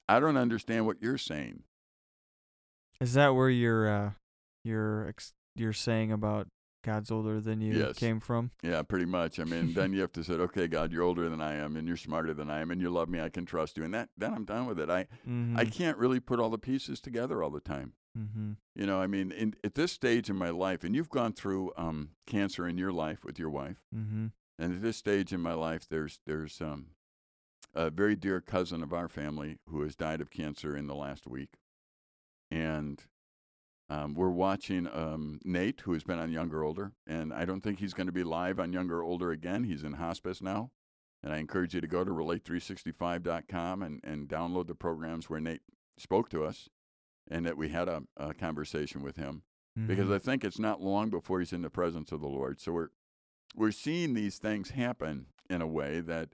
I 0.08 0.18
don't 0.18 0.38
understand 0.38 0.86
what 0.86 0.96
you're 1.02 1.18
saying. 1.18 1.64
Is 3.02 3.12
that 3.14 3.34
where 3.34 3.50
your 3.50 3.88
uh, 3.88 4.10
your 4.64 5.08
ex- 5.08 5.34
your 5.56 5.74
saying 5.74 6.10
about 6.10 6.48
God's 6.82 7.10
older 7.10 7.38
than 7.38 7.60
you 7.60 7.74
Yes. 7.74 7.98
came 7.98 8.18
from? 8.18 8.50
Yeah, 8.62 8.80
pretty 8.82 9.04
much. 9.04 9.38
I 9.38 9.44
mean, 9.44 9.74
then 9.74 9.92
you 9.94 10.00
have 10.00 10.12
to 10.12 10.24
say, 10.24 10.34
okay, 10.34 10.68
God, 10.68 10.90
you're 10.90 11.02
older 11.02 11.28
than 11.28 11.42
I 11.42 11.56
am, 11.56 11.76
and 11.76 11.86
you're 11.86 11.98
smarter 11.98 12.32
than 12.32 12.48
I 12.50 12.60
am, 12.60 12.70
and 12.70 12.80
you 12.80 12.88
love 12.88 13.08
me. 13.10 13.20
I 13.20 13.28
can 13.28 13.44
trust 13.44 13.76
you, 13.76 13.84
and 13.84 13.92
that 13.92 14.08
then 14.16 14.32
I'm 14.32 14.46
done 14.46 14.64
with 14.66 14.80
it. 14.80 14.88
I 14.88 15.02
Mm-hmm. 15.28 15.58
I 15.58 15.66
can't 15.66 15.98
really 15.98 16.18
put 16.20 16.40
all 16.40 16.48
the 16.50 16.56
pieces 16.58 16.98
together 17.00 17.42
all 17.42 17.50
the 17.50 17.60
time. 17.60 17.92
Mm-hmm. 18.18 18.52
You 18.74 18.86
know, 18.86 19.00
I 19.00 19.06
mean, 19.06 19.32
in, 19.32 19.54
at 19.64 19.74
this 19.74 19.92
stage 19.92 20.28
in 20.30 20.36
my 20.36 20.50
life, 20.50 20.84
and 20.84 20.94
you've 20.94 21.10
gone 21.10 21.32
through 21.32 21.72
um, 21.76 22.10
cancer 22.26 22.66
in 22.66 22.78
your 22.78 22.92
life 22.92 23.24
with 23.24 23.38
your 23.38 23.50
wife, 23.50 23.78
Mm-hmm. 23.94 24.26
and 24.58 24.74
at 24.74 24.82
this 24.82 24.96
stage 24.96 25.32
in 25.32 25.40
my 25.40 25.54
life, 25.54 25.88
there's 25.88 26.20
there's 26.26 26.60
um, 26.60 26.86
a 27.74 27.90
very 27.90 28.16
dear 28.16 28.40
cousin 28.40 28.82
of 28.82 28.92
our 28.92 29.08
family 29.08 29.58
who 29.68 29.82
has 29.82 29.96
died 29.96 30.20
of 30.20 30.30
cancer 30.30 30.76
in 30.76 30.86
the 30.86 30.94
last 30.94 31.26
week, 31.26 31.54
and 32.50 33.04
um, 33.90 34.14
we're 34.14 34.30
watching 34.30 34.86
um, 34.86 35.38
Nate, 35.44 35.80
who 35.82 35.92
has 35.92 36.04
been 36.04 36.18
on 36.18 36.32
Younger 36.32 36.62
Older, 36.62 36.92
and 37.06 37.32
I 37.32 37.44
don't 37.44 37.60
think 37.60 37.78
he's 37.78 37.94
going 37.94 38.06
to 38.06 38.12
be 38.12 38.24
live 38.24 38.58
on 38.58 38.72
Younger 38.72 39.02
Older 39.02 39.30
again. 39.32 39.64
He's 39.64 39.84
in 39.84 39.94
hospice 39.94 40.40
now, 40.40 40.70
and 41.22 41.32
I 41.32 41.38
encourage 41.38 41.74
you 41.74 41.80
to 41.82 41.86
go 41.86 42.04
to 42.04 42.10
relate365.com 42.10 43.82
and 43.82 44.00
and 44.02 44.28
download 44.28 44.66
the 44.66 44.74
programs 44.74 45.28
where 45.28 45.40
Nate 45.40 45.62
spoke 45.98 46.28
to 46.30 46.44
us, 46.44 46.68
and 47.30 47.46
that 47.46 47.56
we 47.56 47.68
had 47.68 47.88
a, 47.88 48.02
a 48.16 48.34
conversation 48.34 49.02
with 49.02 49.16
him 49.16 49.42
because 49.86 50.04
Mm-hmm. 50.04 50.14
I 50.14 50.18
think 50.18 50.44
it's 50.44 50.58
not 50.58 50.82
long 50.82 51.08
before 51.08 51.38
he's 51.40 51.52
in 51.52 51.62
the 51.62 51.70
presence 51.70 52.12
of 52.12 52.20
the 52.20 52.28
Lord. 52.28 52.60
So 52.60 52.72
we're 52.72 52.88
we're 53.56 53.70
seeing 53.70 54.14
these 54.14 54.38
things 54.38 54.70
happen 54.70 55.26
in 55.48 55.62
a 55.62 55.66
way 55.66 56.00
that 56.00 56.30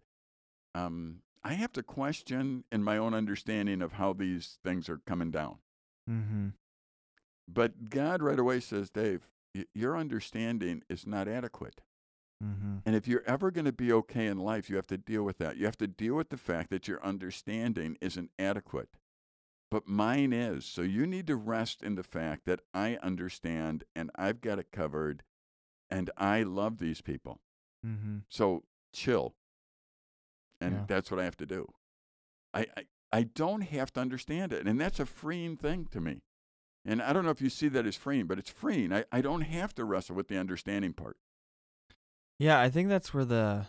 um, 0.75 1.23
I 1.45 1.55
have 1.55 1.73
to 1.73 1.83
question 1.83 2.65
in 2.71 2.83
my 2.83 2.97
own 2.97 3.15
understanding 3.15 3.81
of 3.83 3.93
how 3.93 4.13
these 4.13 4.59
things 4.65 4.89
are 4.89 5.01
coming 5.07 5.31
down. 5.31 5.59
mm-hmm. 6.09 6.49
But 7.49 7.89
God 7.91 8.23
right 8.23 8.39
away 8.39 8.61
says, 8.61 8.91
Dave, 8.91 9.29
y- 9.55 9.65
your 9.75 9.97
understanding 9.97 10.83
is 10.89 11.07
not 11.07 11.27
adequate. 11.29 11.81
Mm-hmm. 12.45 12.79
And 12.87 12.95
if 12.95 13.09
you're 13.09 13.25
ever 13.27 13.51
going 13.51 13.65
to 13.65 13.73
be 13.73 13.93
okay 13.93 14.27
in 14.27 14.39
life, 14.39 14.69
you 14.71 14.77
have 14.77 14.87
to 14.89 14.99
deal 14.99 15.23
with 15.25 15.39
that. 15.39 15.57
You 15.57 15.65
have 15.65 15.79
to 15.79 15.89
deal 15.89 16.15
with 16.15 16.29
the 16.29 16.37
fact 16.37 16.71
that 16.71 16.87
your 16.87 17.03
understanding 17.05 17.97
isn't 18.01 18.31
adequate. 18.39 18.91
But 19.71 19.87
mine 19.87 20.33
is. 20.33 20.65
So 20.65 20.83
you 20.83 21.07
need 21.07 21.27
to 21.27 21.37
rest 21.37 21.83
in 21.83 21.95
the 21.95 22.03
fact 22.03 22.47
that 22.47 22.61
I 22.73 22.97
understand 23.03 23.85
and 23.95 24.11
I've 24.17 24.41
got 24.41 24.59
it 24.59 24.73
covered 24.73 25.23
and 25.91 26.11
I 26.17 26.43
love 26.43 26.79
these 26.79 27.01
people. 27.03 27.41
Mm-hmm. 27.87 28.19
So 28.29 28.65
chill. 28.93 29.35
And 30.61 30.75
Yeah. 30.75 30.85
that's 30.87 31.11
what 31.11 31.21
I 31.21 31.25
have 31.25 31.37
to 31.37 31.47
do. 31.47 31.73
I, 32.55 32.67
I, 32.77 32.87
I 33.13 33.23
don't 33.25 33.61
have 33.63 33.93
to 33.93 34.01
understand 34.01 34.53
it. 34.53 34.67
And 34.67 34.81
that's 34.81 34.99
a 35.01 35.07
freeing 35.07 35.57
thing 35.57 35.87
to 35.93 36.01
me. 36.01 36.23
And 36.85 37.03
I 37.03 37.13
don't 37.13 37.25
know 37.25 37.31
if 37.31 37.43
you 37.43 37.51
see 37.51 37.69
that 37.69 37.87
as 37.87 37.97
freeing, 37.97 38.27
but 38.27 38.39
it's 38.39 38.51
freeing. 38.51 38.93
I, 38.93 39.05
I 39.13 39.21
don't 39.21 39.43
have 39.43 39.75
to 39.75 39.85
wrestle 39.85 40.17
with 40.17 40.29
the 40.29 40.39
understanding 40.39 40.95
part. 40.95 41.19
Yeah, 42.39 42.59
I 42.61 42.71
think 42.71 42.89
that's 42.89 43.13
where 43.13 43.25
the 43.27 43.67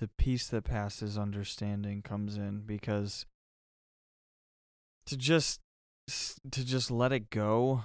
the 0.00 0.08
peace 0.18 0.48
that 0.48 0.64
passes 0.64 1.16
understanding 1.16 2.02
comes 2.02 2.36
in 2.36 2.62
because 2.66 3.26
to 5.06 5.16
just 5.16 5.60
to 6.50 6.64
just 6.64 6.90
let 6.90 7.12
it 7.12 7.30
go 7.30 7.84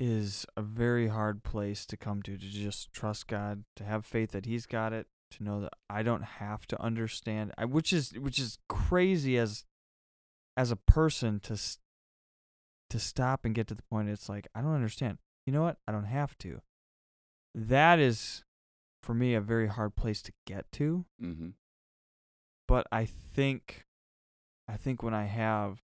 is 0.00 0.44
a 0.56 0.62
very 0.62 1.08
hard 1.08 1.44
place 1.44 1.86
to 1.86 1.96
come 1.96 2.22
to 2.22 2.36
to 2.36 2.44
just 2.46 2.92
trust 2.92 3.28
God, 3.28 3.64
to 3.76 3.84
have 3.84 4.04
faith 4.04 4.32
that 4.32 4.46
he's 4.46 4.66
got 4.66 4.92
it, 4.92 5.06
to 5.32 5.44
know 5.44 5.60
that 5.60 5.74
I 5.88 6.02
don't 6.02 6.24
have 6.24 6.66
to 6.68 6.80
understand. 6.82 7.52
I, 7.56 7.64
which 7.66 7.92
is 7.92 8.12
which 8.18 8.38
is 8.38 8.58
crazy 8.68 9.38
as 9.38 9.64
as 10.56 10.70
a 10.70 10.76
person 10.76 11.40
to 11.40 11.56
to 12.90 12.98
stop 12.98 13.44
and 13.44 13.54
get 13.54 13.68
to 13.68 13.74
the 13.74 13.82
point 13.90 14.08
it's 14.08 14.28
like 14.28 14.48
I 14.54 14.60
don't 14.60 14.74
understand. 14.74 15.18
You 15.46 15.52
know 15.52 15.62
what? 15.62 15.76
I 15.86 15.92
don't 15.92 16.04
have 16.04 16.36
to. 16.38 16.60
That 17.54 17.98
is 17.98 18.42
for 19.02 19.14
me 19.14 19.34
a 19.34 19.40
very 19.40 19.66
hard 19.66 19.96
place 19.96 20.22
to 20.22 20.32
get 20.46 20.64
to 20.72 21.04
Mm-hmm. 21.20 21.48
but 22.68 22.86
i 22.92 23.04
think 23.04 23.82
i 24.68 24.76
think 24.76 25.02
when 25.02 25.12
i 25.12 25.24
have 25.24 25.78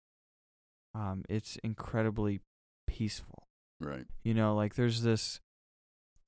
um 0.94 1.24
it's 1.28 1.56
incredibly 1.64 2.40
peaceful 2.86 3.46
Right. 3.80 4.06
you 4.22 4.34
know 4.34 4.54
like 4.54 4.74
there's 4.74 5.02
this 5.02 5.40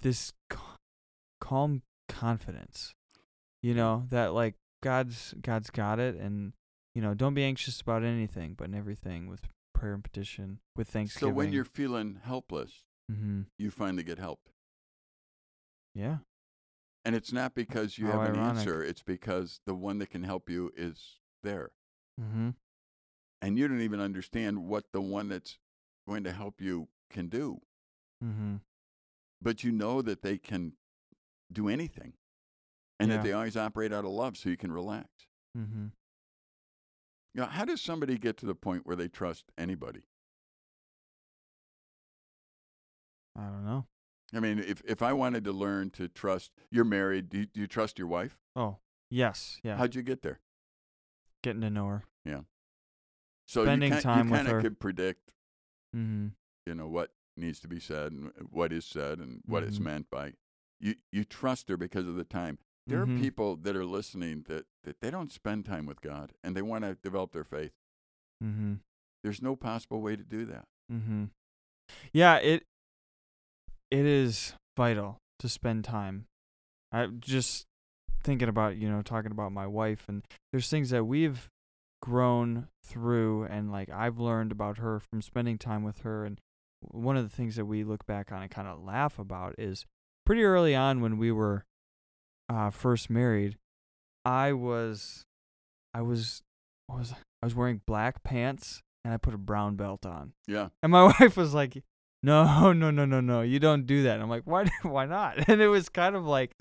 this 0.01 0.33
calm 1.41 1.83
confidence. 2.09 2.95
You 3.63 3.75
know 3.75 4.07
that 4.11 4.33
like 4.35 4.55
God's 4.83 5.35
God's 5.41 5.71
got 5.71 5.99
it, 5.99 6.17
and 6.17 6.53
you 6.95 7.03
know 7.03 7.15
don't 7.15 7.35
be 7.35 7.43
anxious 7.45 7.81
about 7.81 8.05
anything, 8.05 8.55
but 8.55 8.69
in 8.69 8.75
everything 8.75 9.27
with 9.27 9.49
prayer 9.75 9.95
and 9.95 10.05
petition, 10.05 10.61
with 10.77 10.89
thanksgiving. 10.89 11.33
So 11.33 11.35
when 11.35 11.53
you're 11.53 11.65
feeling 11.65 12.21
helpless, 12.23 12.85
mm-hmm. 13.11 13.43
you 13.59 13.71
finally 13.71 14.03
get 14.03 14.19
help. 14.19 14.41
yeah, 15.95 16.19
And 17.05 17.15
it's 17.15 17.33
not 17.33 17.55
because 17.55 17.99
you 17.99 18.07
How 18.07 18.21
have 18.21 18.35
an 18.35 18.41
answer, 18.41 18.83
it's 18.83 19.03
because 19.03 19.61
the 19.67 19.75
one 19.75 19.99
that 19.99 20.11
can 20.11 20.23
help 20.23 20.49
you 20.51 20.73
is 20.77 21.19
there. 21.43 21.71
mm-hmm. 22.21 22.51
And 23.43 23.59
you 23.59 23.69
don't 23.69 23.83
even 23.83 24.01
understand 24.01 24.67
what 24.67 24.85
the 24.93 25.01
one 25.01 25.29
that's 25.29 25.59
going 26.09 26.25
to 26.25 26.33
help 26.33 26.61
you 26.61 26.89
can 27.11 27.29
do. 27.29 27.61
Mm-hmm. 28.25 28.57
But 29.43 29.63
you 29.63 29.73
know 29.73 30.03
that 30.03 30.23
they 30.23 30.39
can 30.39 30.73
do 31.53 31.69
anything 31.69 32.15
and 32.99 33.11
Yeah. 33.11 33.17
that 33.19 33.23
they 33.25 33.33
always 33.33 33.57
operate 33.57 33.93
out 33.93 34.05
of 34.05 34.11
love 34.11 34.37
so 34.37 34.49
you 34.49 34.57
can 34.57 34.73
relax. 34.73 35.09
Mm-hmm. 35.57 35.87
You 37.35 37.43
know, 37.43 37.47
how 37.47 37.65
does 37.67 37.83
somebody 37.83 38.17
get 38.17 38.39
to 38.39 38.47
the 38.47 38.55
point 38.55 38.87
where 38.87 38.97
they 38.97 39.09
trust 39.09 39.45
anybody? 39.59 40.05
I 43.37 43.43
don't 43.45 43.65
know. 43.65 43.87
I 44.35 44.41
mean, 44.41 44.59
if, 44.59 44.83
if 44.87 45.03
I 45.03 45.13
wanted 45.13 45.45
to 45.45 45.53
learn 45.53 45.91
to 45.91 46.09
trust, 46.09 46.51
you're 46.71 46.85
married, 46.85 47.29
do 47.29 47.39
you, 47.41 47.47
do 47.47 47.61
you 47.61 47.67
trust 47.67 47.99
your 47.99 48.09
wife? 48.09 48.39
Oh, 48.57 48.79
yes, 49.11 49.61
yeah. 49.63 49.77
How'd 49.77 49.95
you 49.95 50.03
get 50.03 50.23
there? 50.23 50.41
Getting 51.43 51.61
to 51.61 51.71
know 51.71 51.87
her. 51.87 52.05
So 53.47 53.65
Spending 53.65 53.93
you, 53.95 54.01
time 54.01 54.27
you 54.27 54.31
with 54.33 54.39
kind 54.39 54.49
of 54.49 54.55
her. 54.55 54.61
could 54.61 54.79
predict, 54.81 55.31
Mm-hmm. 55.95 56.29
you 56.67 56.75
know, 56.75 56.89
what 56.89 57.13
needs 57.37 57.61
to 57.61 57.69
be 57.69 57.79
said 57.81 58.13
and 58.13 58.33
what 58.51 58.73
is 58.73 58.85
said 58.85 59.19
and 59.19 59.43
what 59.47 59.63
it's 59.63 59.79
Mhm. 59.79 59.83
meant 59.85 60.11
by. 60.11 60.35
You 60.81 60.97
you 61.13 61.25
trust 61.25 61.69
her 61.69 61.77
because 61.77 62.07
of 62.07 62.17
the 62.17 62.25
time. 62.25 62.59
There 62.87 63.05
Mhm. 63.07 63.17
are 63.19 63.21
people 63.21 63.57
that 63.57 63.77
are 63.77 63.85
listening 63.85 64.43
that, 64.45 64.67
that 64.85 65.01
they 65.01 65.11
don't 65.11 65.33
spend 65.33 65.65
time 65.65 65.87
with 65.87 66.01
God 66.01 66.33
and 66.43 66.57
they 66.57 66.63
want 66.63 66.85
to 66.85 66.95
develop 66.97 67.33
their 67.33 67.45
faith. 67.45 67.73
Mm-hmm. 68.43 68.75
There's 69.23 69.41
no 69.43 69.57
possible 69.57 70.01
way 70.01 70.17
to 70.17 70.23
do 70.25 70.45
that. 70.47 70.67
Mm-hmm. 70.93 71.25
Yeah, 72.13 72.37
it 72.37 72.67
it 73.91 74.05
is 74.05 74.55
vital 74.77 75.19
to 75.39 75.49
spend 75.49 75.85
time. 75.85 76.27
I 76.93 77.07
just 77.07 77.67
thinking 78.23 78.49
about, 78.49 78.77
you 78.77 78.89
know, 78.91 79.03
talking 79.03 79.31
about 79.31 79.53
my 79.53 79.67
wife 79.67 80.09
and 80.09 80.25
there's 80.53 80.69
things 80.69 80.91
that 80.91 81.05
we've 81.05 81.49
grown 82.03 82.69
through 82.85 83.45
and 83.45 83.71
like 83.73 83.91
I've 83.91 84.19
learned 84.19 84.53
about 84.53 84.79
her 84.79 85.01
from 85.01 85.23
spending 85.23 85.59
time 85.59 85.83
with 85.83 86.01
her 86.01 86.25
and 86.25 86.41
one 86.81 87.17
of 87.17 87.29
the 87.29 87.35
things 87.35 87.57
that 87.57 87.65
we 87.65 87.85
look 87.85 88.07
back 88.07 88.31
on 88.31 88.43
and 88.43 88.51
kind 88.51 88.69
of 88.69 88.83
laugh 88.83 89.19
about 89.19 89.55
is 89.59 89.87
pretty 90.25 90.45
early 90.45 90.75
on 90.75 91.01
when 91.01 91.19
we 91.19 91.33
were 91.33 91.65
uh 92.49 92.71
first 92.71 93.11
married, 93.11 93.57
I 94.25 94.53
was 94.53 95.25
I 95.95 96.03
was 96.03 96.43
what 96.87 96.99
was 96.99 97.13
I? 97.13 97.17
I 97.43 97.47
was 97.47 97.55
wearing 97.55 97.81
black 97.87 98.23
pants 98.23 98.83
and 99.05 99.15
I 99.15 99.19
put 99.19 99.35
a 99.35 99.39
brown 99.39 99.77
belt 99.77 100.05
on. 100.05 100.33
Yeah. 100.47 100.69
And 100.83 100.91
my 100.91 101.05
wife 101.21 101.37
was 101.37 101.55
like, 101.55 101.83
"No, 102.27 102.73
no, 102.83 102.91
no, 102.91 103.05
no, 103.05 103.21
no. 103.21 103.41
You 103.43 103.59
don't 103.61 103.87
do 103.87 104.03
that." 104.03 104.15
And 104.15 104.23
I'm 104.23 104.29
like, 104.29 104.43
"Why? 104.45 104.65
Why 104.83 105.07
not?" 105.07 105.39
And 105.49 105.61
it 105.61 105.69
was 105.69 105.89
kind 105.89 106.17
of 106.17 106.27
like, 106.27 106.53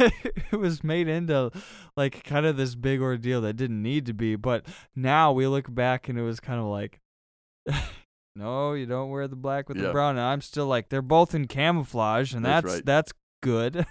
it 0.00 0.58
was 0.58 0.82
made 0.82 1.08
into 1.08 1.50
like 1.96 2.24
kind 2.24 2.44
of 2.46 2.56
this 2.56 2.74
big 2.74 3.00
ordeal 3.00 3.40
that 3.42 3.54
didn't 3.54 3.82
need 3.82 4.06
to 4.06 4.12
be. 4.12 4.36
But 4.36 4.66
now 4.96 5.32
we 5.32 5.46
look 5.46 5.72
back 5.72 6.08
and 6.08 6.18
it 6.18 6.22
was 6.22 6.40
kind 6.40 6.58
of 6.60 6.66
like, 6.66 7.00
"No, 8.36 8.72
you 8.74 8.86
don't 8.86 9.10
wear 9.10 9.28
the 9.28 9.36
black 9.36 9.68
with 9.68 9.76
Yeah. 9.78 9.84
the 9.84 9.92
brown." 9.92 10.16
And 10.16 10.24
I'm 10.24 10.40
still 10.40 10.66
like, 10.66 10.88
they're 10.88 11.02
both 11.02 11.34
in 11.34 11.46
camouflage, 11.46 12.34
and 12.34 12.44
That's 12.44 12.64
that's 12.64 12.74
right. 12.74 12.86
that's 12.86 13.12
good. 13.42 13.86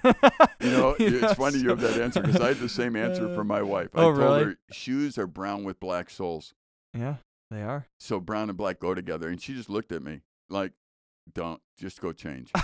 You 0.62 0.72
know, 0.72 0.96
You 1.00 1.24
it's 1.24 1.34
funny 1.36 1.60
you 1.60 1.70
have 1.70 1.80
that 1.82 2.00
answer 2.02 2.22
because 2.22 2.42
I 2.42 2.50
had 2.50 2.60
the 2.60 2.70
same 2.70 2.96
answer 2.96 3.30
uh, 3.30 3.34
for 3.36 3.44
my 3.44 3.62
wife. 3.62 3.90
I 3.96 4.00
oh, 4.02 4.04
told 4.14 4.18
really? 4.18 4.44
her 4.44 4.56
shoes 4.72 5.18
are 5.18 5.26
brown 5.28 5.64
with 5.64 5.80
black 5.80 6.10
soles. 6.10 6.54
Yeah, 6.94 7.16
they 7.50 7.62
are. 7.62 7.88
So 8.00 8.20
brown 8.20 8.50
and 8.50 8.58
black 8.58 8.80
go 8.80 8.94
together. 8.94 9.30
And 9.30 9.42
she 9.42 9.54
just 9.54 9.70
looked 9.70 9.92
at 9.94 10.04
me 10.04 10.22
like, 10.50 10.74
don't, 11.34 11.62
just 11.78 12.02
go 12.02 12.12
change. 12.12 12.52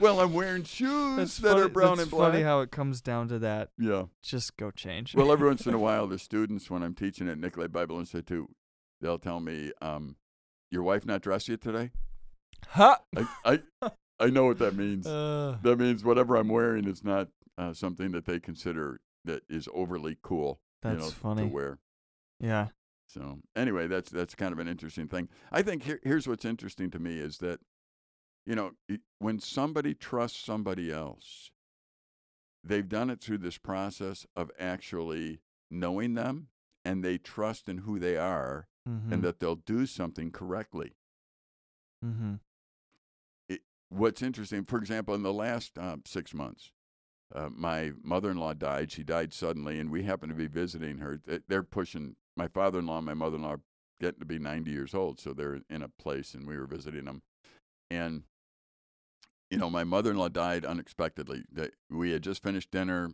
well, 0.00 0.20
I'm 0.20 0.32
wearing 0.32 0.64
shoes 0.64 1.16
That's 1.16 1.36
that 1.38 1.50
funny, 1.52 1.62
are 1.62 1.68
brown 1.68 2.00
and 2.00 2.10
black. 2.10 2.32
funny 2.32 2.42
how 2.42 2.60
it 2.60 2.70
comes 2.70 3.00
down 3.00 3.28
to 3.28 3.38
that. 3.40 3.70
yeah. 3.78 4.04
Just 4.22 4.56
go 4.56 4.70
change. 4.70 5.14
Well, 5.14 5.32
every 5.32 5.48
once 5.48 5.66
in 5.66 5.74
a 5.74 5.78
while, 5.86 6.06
the 6.06 6.18
students, 6.18 6.70
when 6.70 6.82
I'm 6.82 6.94
teaching 6.94 7.28
at 7.28 7.38
Nicolay 7.38 7.66
Bible 7.68 7.98
Institute, 7.98 8.48
they'll 9.00 9.18
tell 9.18 9.40
me, 9.40 9.72
um, 9.82 10.16
your 10.70 10.82
wife 10.82 11.04
not 11.04 11.20
dress 11.22 11.48
you 11.48 11.56
today? 11.56 11.90
Huh? 12.68 12.96
I, 13.16 13.26
I, 13.82 13.90
I 14.20 14.26
know 14.30 14.44
what 14.46 14.58
that 14.58 14.76
means. 14.76 15.06
Uh, 15.20 15.56
that 15.62 15.76
means 15.78 16.04
whatever 16.04 16.36
I'm 16.36 16.48
wearing 16.48 16.86
is 16.86 17.02
not 17.02 17.28
uh, 17.58 17.72
something 17.72 18.12
that 18.12 18.26
they 18.26 18.38
consider 18.38 19.00
that 19.24 19.42
is 19.48 19.68
overly 19.74 20.16
cool. 20.22 20.60
you 20.84 20.90
That's 20.90 21.02
know, 21.02 21.10
funny. 21.10 21.42
to 21.42 21.48
wear. 21.48 21.78
yeah. 22.38 22.68
So 23.12 23.40
anyway, 23.56 23.86
that's 23.88 24.10
that's 24.10 24.34
kind 24.34 24.52
of 24.52 24.58
an 24.58 24.68
interesting 24.68 25.08
thing. 25.08 25.28
I 25.50 25.62
think 25.62 25.82
here, 25.82 26.00
here's 26.04 26.28
what's 26.28 26.44
interesting 26.44 26.90
to 26.92 26.98
me 26.98 27.18
is 27.18 27.38
that, 27.38 27.60
you 28.46 28.54
know, 28.54 28.72
when 29.18 29.40
somebody 29.40 29.94
trusts 29.94 30.38
somebody 30.44 30.92
else, 30.92 31.50
they've 32.62 32.88
done 32.88 33.10
it 33.10 33.20
through 33.20 33.38
this 33.38 33.58
process 33.58 34.26
of 34.36 34.50
actually 34.58 35.40
knowing 35.70 36.14
them, 36.14 36.48
and 36.84 37.02
they 37.04 37.18
trust 37.18 37.68
in 37.68 37.78
who 37.78 37.98
they 37.98 38.16
are, 38.16 38.66
Mm-hmm. 38.88 39.12
and 39.12 39.22
that 39.22 39.40
they'll 39.40 39.56
do 39.56 39.84
something 39.84 40.30
correctly. 40.32 40.96
mm-hmm. 42.04 42.36
what's 43.90 44.22
interesting, 44.22 44.64
for 44.64 44.78
example, 44.78 45.14
in 45.14 45.22
the 45.22 45.34
last 45.34 45.76
um, 45.78 46.02
six 46.06 46.32
months, 46.32 46.72
uh, 47.34 47.50
my 47.52 47.92
mother-in-law 48.02 48.54
died. 48.54 48.90
She 48.90 49.04
died 49.04 49.34
suddenly, 49.34 49.78
and 49.78 49.90
we 49.90 50.04
happened 50.04 50.30
to 50.30 50.36
be 50.36 50.46
visiting 50.46 50.96
her. 50.98 51.20
They're 51.46 51.62
pushing 51.62 52.16
my 52.40 52.48
father-in-law 52.48 52.98
and 52.98 53.06
my 53.06 53.14
mother-in-law 53.14 53.52
are 53.52 53.60
getting 54.00 54.20
to 54.20 54.24
be 54.24 54.38
90 54.38 54.70
years 54.70 54.94
old, 54.94 55.20
so 55.20 55.34
they're 55.34 55.60
in 55.68 55.82
a 55.82 55.88
place, 55.88 56.32
and 56.32 56.46
we 56.46 56.56
were 56.56 56.66
visiting 56.66 57.04
them. 57.04 57.20
And 57.90 58.22
you 59.50 59.58
know, 59.58 59.68
my 59.68 59.84
mother-in-law 59.84 60.28
died 60.28 60.64
unexpectedly. 60.64 61.42
We 61.90 62.12
had 62.12 62.22
just 62.22 62.42
finished 62.42 62.70
dinner, 62.70 63.10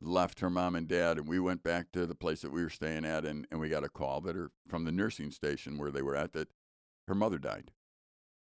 left 0.00 0.40
her 0.40 0.50
mom 0.50 0.74
and 0.74 0.86
dad, 0.86 1.18
and 1.18 1.28
we 1.28 1.38
went 1.38 1.62
back 1.62 1.92
to 1.92 2.04
the 2.04 2.14
place 2.14 2.42
that 2.42 2.52
we 2.52 2.62
were 2.62 2.68
staying 2.68 3.06
at, 3.06 3.24
and, 3.24 3.46
and 3.50 3.58
we 3.58 3.70
got 3.70 3.84
a 3.84 3.88
call 3.88 4.20
that 4.22 4.36
her 4.36 4.50
from 4.68 4.84
the 4.84 4.92
nursing 4.92 5.30
station 5.30 5.78
where 5.78 5.90
they 5.90 6.02
were 6.02 6.16
at 6.16 6.32
that 6.32 6.48
her 7.08 7.14
mother 7.14 7.38
died 7.38 7.70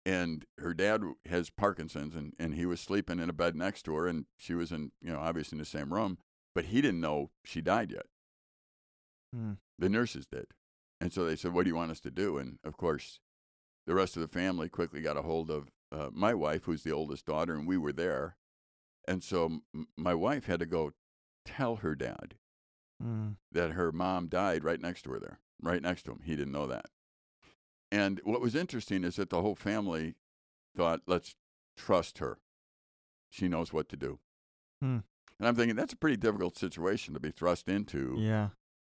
and 0.07 0.45
her 0.59 0.73
dad 0.73 1.03
has 1.29 1.51
Parkinson's, 1.51 2.15
and, 2.15 2.33
and 2.39 2.55
he 2.55 2.65
was 2.65 2.81
sleeping 2.81 3.19
in 3.19 3.29
a 3.29 3.33
bed 3.33 3.57
next 3.57 3.83
to 3.83 3.95
her, 3.97 4.07
and 4.07 4.27
she 4.37 4.55
was 4.55 4.71
in, 4.71 4.93
you 5.03 5.13
know, 5.13 5.19
obviously 5.19 5.57
in 5.57 5.59
the 5.59 5.65
same 5.65 5.93
room, 5.93 6.19
but 6.55 6.67
he 6.67 6.81
didn't 6.81 7.01
know 7.01 7.31
she 7.45 7.61
died 7.61 7.91
yet. 7.91 8.07
Mm. 9.35 9.57
The 9.79 9.89
nurses 9.89 10.27
did. 10.27 10.47
And 11.01 11.13
so 11.13 11.25
they 11.25 11.37
said, 11.37 11.53
What 11.53 11.65
do 11.65 11.71
you 11.71 11.77
want 11.77 11.91
us 11.91 12.01
to 12.01 12.11
do? 12.11 12.39
And 12.39 12.59
of 12.65 12.77
course, 12.77 13.21
the 13.87 13.95
rest 13.95 14.17
of 14.17 14.23
the 14.23 14.29
family 14.29 14.69
quickly 14.69 15.01
got 15.03 15.17
a 15.17 15.23
hold 15.23 15.51
of 15.51 15.69
uh, 15.93 16.09
my 16.13 16.35
wife, 16.35 16.65
who's 16.65 16.83
the 16.83 16.93
oldest 16.93 17.27
daughter, 17.27 17.55
and 17.55 17.67
we 17.67 17.77
were 17.77 17.93
there. 17.93 18.37
And 19.07 19.23
so 19.23 19.61
m- 19.75 19.87
my 19.97 20.15
wife 20.15 20.47
had 20.47 20.59
to 20.61 20.67
go 20.67 20.93
tell 21.45 21.77
her 21.77 21.95
dad 21.95 22.35
Mm. 23.03 23.37
that 23.53 23.73
her 23.73 23.93
mom 23.93 24.27
died 24.29 24.65
right 24.65 24.81
next 24.81 25.03
to 25.03 25.11
her 25.13 25.19
there, 25.21 25.39
right 25.61 25.83
next 25.83 26.05
to 26.05 26.13
him. 26.13 26.21
He 26.25 26.35
didn't 26.35 26.53
know 26.53 26.67
that. 26.67 26.87
And 27.93 28.23
what 28.25 28.41
was 28.41 28.55
interesting 28.55 29.05
is 29.05 29.17
that 29.17 29.29
the 29.29 29.43
whole 29.43 29.55
family 29.55 30.15
thought, 30.75 31.03
let's 31.07 31.35
trust 31.77 32.19
her. 32.19 32.39
She 33.31 33.49
knows 33.49 33.71
what 33.71 33.91
to 33.91 33.97
do. 33.99 34.19
Hmm. 34.81 35.01
And 35.39 35.47
I'm 35.47 35.55
thinking 35.55 35.77
that's 35.77 35.93
a 35.93 35.97
pretty 35.99 36.17
difficult 36.17 36.57
situation 36.57 37.13
to 37.13 37.21
be 37.21 37.31
thrust 37.31 37.69
into. 37.69 38.15
Yeah. 38.19 38.49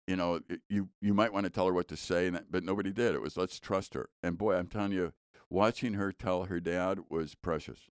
You 0.10 0.16
know, 0.16 0.40
you 0.70 0.90
you 1.02 1.14
might 1.14 1.32
want 1.32 1.44
to 1.44 1.52
tell 1.52 1.68
her 1.68 1.74
what 1.74 1.88
to 1.90 1.96
say, 1.96 2.26
and 2.26 2.36
that, 2.36 2.52
but 2.52 2.64
nobody 2.64 2.92
did. 2.92 3.14
It 3.14 3.22
was 3.22 3.38
let's 3.38 3.60
trust 3.60 3.94
her. 3.94 4.10
And 4.24 4.40
boy, 4.40 4.56
I'm 4.56 4.66
telling 4.66 4.92
you, 4.92 5.14
watching 5.52 5.94
her 5.94 6.12
tell 6.12 6.46
her 6.46 6.60
dad 6.60 7.02
was 7.10 7.36
precious. 7.36 7.92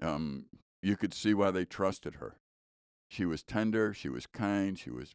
Um, 0.00 0.46
you 0.82 0.96
could 0.96 1.12
see 1.12 1.34
why 1.34 1.50
they 1.50 1.66
trusted 1.66 2.14
her. 2.14 2.38
She 3.06 3.26
was 3.26 3.42
tender. 3.42 3.92
She 3.92 4.08
was 4.08 4.26
kind. 4.26 4.78
She 4.78 4.88
was 4.88 5.14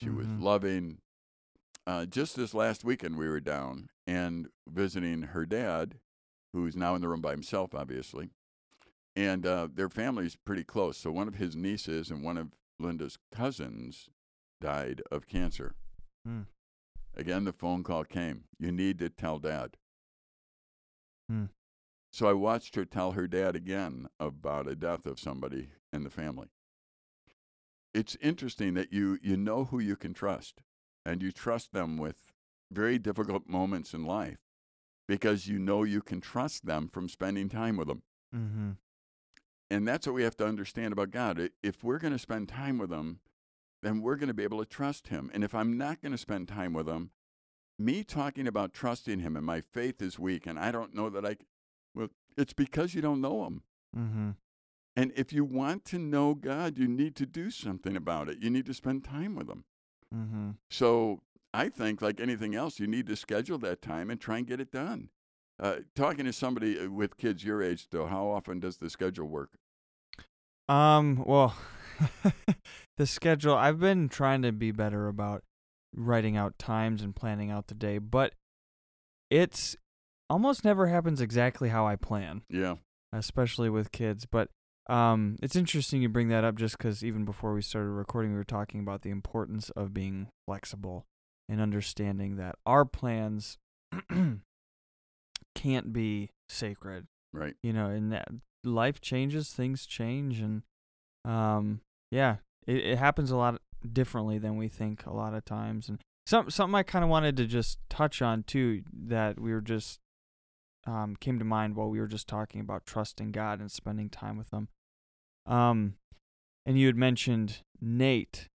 she 0.00 0.10
was 0.10 0.28
Mhm. 0.28 0.40
loving. 0.42 1.00
Uh, 1.88 2.06
just 2.06 2.36
this 2.36 2.54
last 2.54 2.84
weekend, 2.84 3.18
we 3.18 3.26
were 3.28 3.40
down 3.40 3.90
and 4.06 4.48
visiting 4.68 5.22
her 5.22 5.44
dad, 5.44 5.98
who's 6.52 6.76
now 6.76 6.94
in 6.94 7.00
the 7.00 7.08
room 7.08 7.20
by 7.20 7.32
himself, 7.32 7.74
obviously. 7.74 8.30
And 9.16 9.44
uh, 9.44 9.66
their 9.74 9.88
family's 9.88 10.36
pretty 10.36 10.62
close. 10.62 10.96
So 10.98 11.10
one 11.10 11.26
of 11.26 11.34
his 11.34 11.56
nieces 11.56 12.12
and 12.12 12.22
one 12.22 12.36
of 12.36 12.54
Linda's 12.78 13.18
cousins 13.32 14.08
died 14.60 15.02
of 15.10 15.26
cancer. 15.26 15.74
Hmm. 16.24 16.42
Again, 17.16 17.44
the 17.44 17.52
phone 17.52 17.82
call 17.82 18.04
came. 18.04 18.44
You 18.58 18.72
need 18.72 18.98
to 19.00 19.08
tell 19.08 19.38
dad. 19.38 19.76
Hmm. 21.28 21.46
So 22.12 22.28
I 22.28 22.32
watched 22.32 22.74
her 22.76 22.84
tell 22.84 23.12
her 23.12 23.26
dad 23.26 23.54
again 23.54 24.08
about 24.18 24.68
a 24.68 24.74
death 24.74 25.06
of 25.06 25.20
somebody 25.20 25.70
in 25.92 26.04
the 26.04 26.10
family. 26.10 26.48
It's 27.92 28.16
interesting 28.20 28.74
that 28.74 28.92
you, 28.92 29.18
you 29.22 29.36
know 29.36 29.64
who 29.64 29.78
you 29.80 29.96
can 29.96 30.14
trust, 30.14 30.62
and 31.04 31.22
you 31.22 31.32
trust 31.32 31.72
them 31.72 31.96
with 31.96 32.32
very 32.70 32.98
difficult 32.98 33.48
moments 33.48 33.94
in 33.94 34.04
life 34.04 34.38
because 35.08 35.48
you 35.48 35.58
know 35.58 35.82
you 35.82 36.00
can 36.00 36.20
trust 36.20 36.66
them 36.66 36.88
from 36.88 37.08
spending 37.08 37.48
time 37.48 37.76
with 37.76 37.88
them. 37.88 38.02
Mm-hmm. 38.34 38.70
And 39.70 39.86
that's 39.86 40.06
what 40.06 40.14
we 40.14 40.22
have 40.22 40.36
to 40.36 40.46
understand 40.46 40.92
about 40.92 41.10
God. 41.10 41.50
If 41.62 41.82
we're 41.82 41.98
going 41.98 42.12
to 42.12 42.18
spend 42.18 42.48
time 42.48 42.78
with 42.78 42.92
Him, 42.92 43.20
then 43.82 44.00
we're 44.00 44.16
going 44.16 44.28
to 44.28 44.34
be 44.34 44.44
able 44.44 44.58
to 44.58 44.68
trust 44.68 45.08
Him. 45.08 45.30
And 45.32 45.44
if 45.44 45.54
I'm 45.54 45.76
not 45.76 46.00
going 46.00 46.12
to 46.12 46.18
spend 46.18 46.48
time 46.48 46.72
with 46.72 46.88
Him, 46.88 47.10
me 47.78 48.04
talking 48.04 48.46
about 48.46 48.72
trusting 48.74 49.20
Him 49.20 49.36
and 49.36 49.46
my 49.46 49.60
faith 49.60 50.02
is 50.02 50.18
weak 50.18 50.46
and 50.46 50.58
I 50.58 50.70
don't 50.70 50.94
know 50.94 51.08
that 51.10 51.24
I, 51.24 51.36
well, 51.94 52.08
it's 52.36 52.52
because 52.52 52.94
you 52.94 53.02
don't 53.02 53.20
know 53.20 53.44
Him. 53.46 53.62
Mm-hmm. 53.96 54.30
And 54.96 55.12
if 55.16 55.32
you 55.32 55.44
want 55.44 55.84
to 55.86 55.98
know 55.98 56.34
God, 56.34 56.78
you 56.78 56.88
need 56.88 57.16
to 57.16 57.26
do 57.26 57.50
something 57.50 57.96
about 57.96 58.28
it. 58.28 58.38
You 58.40 58.50
need 58.50 58.66
to 58.66 58.74
spend 58.74 59.04
time 59.04 59.34
with 59.34 59.48
Him. 59.48 59.64
Mm-hmm. 60.14 60.50
So 60.68 61.20
I 61.54 61.68
think, 61.68 62.02
like 62.02 62.20
anything 62.20 62.54
else, 62.54 62.78
you 62.78 62.86
need 62.86 63.06
to 63.06 63.16
schedule 63.16 63.58
that 63.58 63.82
time 63.82 64.10
and 64.10 64.20
try 64.20 64.38
and 64.38 64.46
get 64.46 64.60
it 64.60 64.70
done. 64.70 65.10
Uh, 65.58 65.76
talking 65.94 66.24
to 66.24 66.32
somebody 66.32 66.78
uh, 66.78 66.88
with 66.88 67.16
kids 67.16 67.44
your 67.44 67.62
age, 67.62 67.88
though, 67.90 68.06
how 68.06 68.28
often 68.28 68.60
does 68.60 68.78
the 68.78 68.88
schedule 68.88 69.26
work? 69.26 69.50
Um, 70.68 71.22
well, 71.26 71.54
the 72.96 73.06
schedule, 73.06 73.54
I've 73.54 73.80
been 73.80 74.08
trying 74.08 74.42
to 74.42 74.52
be 74.52 74.70
better 74.70 75.08
about 75.08 75.42
writing 75.94 76.36
out 76.36 76.58
times 76.58 77.02
and 77.02 77.14
planning 77.14 77.50
out 77.50 77.66
the 77.66 77.74
day, 77.74 77.98
but 77.98 78.34
it's 79.30 79.76
almost 80.28 80.64
never 80.64 80.86
happens 80.86 81.20
exactly 81.20 81.68
how 81.68 81.86
I 81.86 81.96
plan, 81.96 82.42
Yeah, 82.48 82.76
especially 83.12 83.70
with 83.70 83.92
kids. 83.92 84.26
But 84.26 84.48
um, 84.88 85.36
it's 85.42 85.56
interesting 85.56 86.02
you 86.02 86.08
bring 86.08 86.28
that 86.28 86.44
up 86.44 86.56
just 86.56 86.78
because 86.78 87.04
even 87.04 87.24
before 87.24 87.54
we 87.54 87.62
started 87.62 87.90
recording, 87.90 88.32
we 88.32 88.38
were 88.38 88.44
talking 88.44 88.80
about 88.80 89.02
the 89.02 89.10
importance 89.10 89.70
of 89.70 89.94
being 89.94 90.28
flexible 90.46 91.06
and 91.50 91.60
understanding 91.60 92.36
that 92.36 92.54
our 92.64 92.84
plans 92.84 93.58
can't 95.54 95.92
be 95.92 96.30
sacred 96.48 97.06
right. 97.32 97.54
you 97.62 97.72
know 97.72 97.86
and 97.86 98.12
that 98.12 98.28
life 98.64 99.00
changes 99.00 99.50
things 99.50 99.84
change 99.84 100.40
and 100.40 100.62
um 101.24 101.80
yeah 102.10 102.36
it, 102.66 102.76
it 102.76 102.98
happens 102.98 103.30
a 103.30 103.36
lot 103.36 103.60
differently 103.92 104.38
than 104.38 104.56
we 104.56 104.68
think 104.68 105.06
a 105.06 105.12
lot 105.12 105.34
of 105.34 105.44
times 105.44 105.88
and 105.88 106.00
some 106.26 106.50
something 106.50 106.74
i 106.74 106.82
kind 106.82 107.04
of 107.04 107.10
wanted 107.10 107.36
to 107.36 107.46
just 107.46 107.78
touch 107.88 108.20
on 108.20 108.42
too 108.42 108.82
that 108.92 109.40
we 109.40 109.52
were 109.52 109.60
just 109.60 110.00
um 110.86 111.16
came 111.16 111.38
to 111.38 111.44
mind 111.44 111.76
while 111.76 111.88
we 111.88 112.00
were 112.00 112.06
just 112.06 112.28
talking 112.28 112.60
about 112.60 112.84
trusting 112.84 113.32
god 113.32 113.60
and 113.60 113.70
spending 113.70 114.08
time 114.08 114.36
with 114.36 114.50
him. 114.52 114.68
Um 115.46 115.94
and 116.66 116.78
you 116.78 116.86
had 116.86 116.96
mentioned 116.96 117.62
nate 117.80 118.48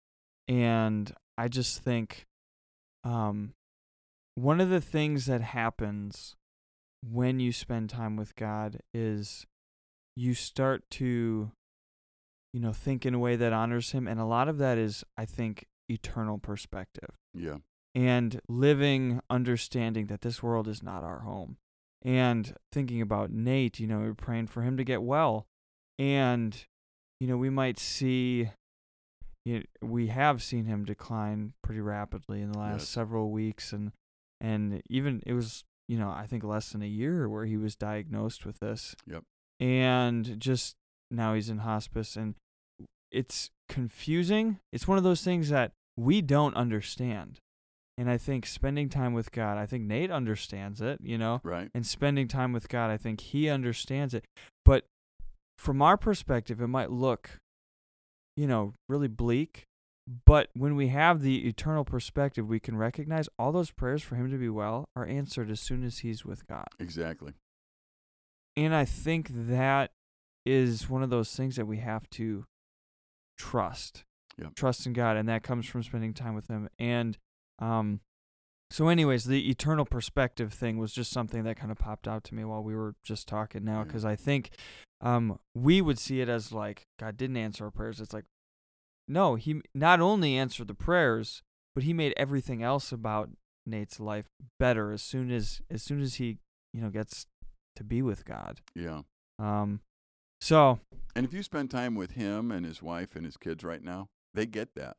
and 0.47 1.13
i 1.37 1.47
just 1.47 1.81
think 1.81 2.25
um 3.03 3.53
one 4.35 4.59
of 4.59 4.69
the 4.69 4.81
things 4.81 5.25
that 5.25 5.41
happens 5.41 6.35
when 7.07 7.39
you 7.39 7.51
spend 7.51 7.89
time 7.89 8.15
with 8.15 8.35
God 8.35 8.79
is 8.93 9.45
you 10.15 10.33
start 10.33 10.83
to 10.91 11.51
you 12.53 12.59
know 12.59 12.71
think 12.73 13.05
in 13.05 13.13
a 13.13 13.19
way 13.19 13.35
that 13.35 13.51
honors 13.53 13.91
him 13.91 14.07
and 14.07 14.19
a 14.19 14.25
lot 14.25 14.47
of 14.47 14.57
that 14.59 14.77
is 14.77 15.03
I 15.17 15.25
think 15.25 15.65
eternal 15.89 16.37
perspective 16.37 17.09
Yeah, 17.33 17.57
and 17.95 18.39
living 18.47 19.21
understanding 19.29 20.05
that 20.07 20.21
this 20.21 20.41
world 20.43 20.67
is 20.67 20.81
not 20.83 21.03
our 21.03 21.19
home 21.19 21.57
and 22.03 22.55
thinking 22.71 23.01
about 23.01 23.31
Nate 23.31 23.79
you 23.79 23.87
know 23.87 23.99
we're 23.99 24.13
praying 24.13 24.47
for 24.47 24.61
him 24.61 24.77
to 24.77 24.83
get 24.83 25.01
well 25.03 25.45
and 25.99 26.65
you 27.19 27.27
know 27.27 27.37
we 27.37 27.49
might 27.49 27.79
see 27.79 28.49
you 29.45 29.59
know, 29.59 29.87
we 29.87 30.07
have 30.07 30.41
seen 30.41 30.65
him 30.65 30.85
decline 30.85 31.53
pretty 31.63 31.81
rapidly 31.81 32.41
in 32.41 32.51
the 32.51 32.57
last 32.59 32.81
Yes. 32.81 32.89
several 32.89 33.29
weeks 33.31 33.73
and 33.73 33.91
and 34.39 34.81
even 34.89 35.21
it 35.25 35.33
was 35.33 35.65
you 35.87 35.97
know 35.97 36.09
I 36.09 36.25
think 36.27 36.43
less 36.43 36.71
than 36.71 36.81
a 36.81 36.87
year 36.87 37.27
where 37.27 37.45
he 37.45 37.57
was 37.57 37.75
diagnosed 37.75 38.45
with 38.45 38.59
this 38.59 38.95
Yep. 39.05 39.23
and 39.59 40.39
just 40.39 40.75
now 41.11 41.33
he's 41.33 41.49
in 41.49 41.59
hospice 41.59 42.15
and 42.15 42.35
it's 43.13 43.49
confusing 43.69 44.59
it's 44.71 44.87
one 44.87 44.97
of 44.97 45.03
those 45.03 45.23
things 45.23 45.49
that 45.49 45.71
we 45.95 46.21
don't 46.21 46.55
understand 46.55 47.39
and 47.97 48.09
I 48.09 48.17
think 48.17 48.45
spending 48.45 48.89
time 48.89 49.13
with 49.13 49.31
God 49.31 49.57
I 49.57 49.65
think 49.65 49.83
Nate 49.83 50.11
understands 50.11 50.81
it 50.81 50.99
you 51.01 51.17
know 51.17 51.41
right. 51.43 51.69
and 51.73 51.85
spending 51.85 52.27
time 52.27 52.51
with 52.53 52.67
God, 52.67 52.89
I 52.89 52.97
think 52.97 53.21
he 53.21 53.49
understands 53.49 54.13
it. 54.13 54.25
But 54.65 54.85
from 55.57 55.81
our 55.81 55.97
perspective, 55.97 56.61
it 56.61 56.67
might 56.67 56.91
look, 56.91 57.37
you 58.35 58.47
know, 58.47 58.73
really 58.89 59.07
bleak. 59.07 59.63
But 60.25 60.49
when 60.53 60.75
we 60.75 60.89
have 60.89 61.21
the 61.21 61.47
eternal 61.47 61.85
perspective, 61.85 62.47
we 62.47 62.59
can 62.59 62.75
recognize 62.75 63.29
all 63.39 63.53
those 63.53 63.71
prayers 63.71 64.03
for 64.03 64.15
him 64.15 64.29
to 64.31 64.37
be 64.37 64.49
well 64.49 64.83
are 64.95 65.05
answered 65.05 65.49
as 65.49 65.61
soon 65.61 65.85
as 65.85 65.99
he's 65.99 66.25
with 66.25 66.45
God. 66.47 66.67
Exactly. 66.79 67.33
And 68.57 68.75
I 68.75 68.83
think 68.83 69.29
that 69.31 69.91
is 70.45 70.89
one 70.89 71.03
of 71.03 71.09
those 71.09 71.33
things 71.33 71.55
that 71.55 71.65
we 71.65 71.77
have 71.77 72.09
to 72.11 72.43
trust. 73.37 74.03
Yeah. 74.37 74.49
Trust 74.55 74.85
in 74.85 74.93
God. 74.93 75.17
And 75.17 75.29
that 75.29 75.43
comes 75.43 75.65
from 75.65 75.83
spending 75.83 76.13
time 76.13 76.35
with 76.35 76.47
him. 76.47 76.69
And 76.79 77.17
um 77.59 78.01
so 78.71 78.87
anyways, 78.87 79.25
the 79.25 79.51
eternal 79.51 79.85
perspective 79.85 80.51
thing 80.51 80.77
was 80.77 80.93
just 80.93 81.11
something 81.11 81.43
that 81.43 81.57
kind 81.57 81.71
of 81.71 81.77
popped 81.77 82.07
out 82.07 82.23
to 82.25 82.35
me 82.35 82.43
while 82.43 82.63
we 82.63 82.75
were 82.75 82.95
just 83.03 83.27
talking 83.27 83.63
now 83.63 83.83
because 83.83 84.03
I 84.03 84.15
think 84.15 84.49
um 85.01 85.39
we 85.53 85.81
would 85.81 85.99
see 85.99 86.21
it 86.21 86.29
as 86.29 86.51
like 86.51 86.87
God 86.99 87.17
didn't 87.17 87.37
answer 87.37 87.65
our 87.65 87.71
prayers. 87.71 87.99
It's 87.99 88.13
like 88.13 88.25
no, 89.07 89.35
he 89.35 89.61
not 89.75 89.99
only 89.99 90.35
answered 90.37 90.67
the 90.67 90.73
prayers, 90.73 91.43
but 91.75 91.83
he 91.83 91.93
made 91.93 92.13
everything 92.15 92.63
else 92.63 92.91
about 92.91 93.29
Nate's 93.65 93.99
life 93.99 94.27
better 94.59 94.91
as 94.91 95.01
soon 95.01 95.31
as 95.31 95.61
as 95.69 95.83
soon 95.83 96.01
as 96.01 96.15
he, 96.15 96.37
you 96.73 96.81
know, 96.81 96.89
gets 96.89 97.27
to 97.75 97.83
be 97.83 98.01
with 98.01 98.25
God. 98.25 98.61
Yeah. 98.75 99.01
Um 99.39 99.81
so, 100.43 100.79
And 101.15 101.25
if 101.25 101.33
you 101.33 101.43
spend 101.43 101.69
time 101.71 101.95
with 101.95 102.11
him 102.11 102.51
and 102.51 102.65
his 102.65 102.81
wife 102.81 103.15
and 103.15 103.23
his 103.25 103.37
kids 103.37 103.63
right 103.63 103.83
now, 103.83 104.09
they 104.33 104.45
get 104.45 104.75
that. 104.75 104.97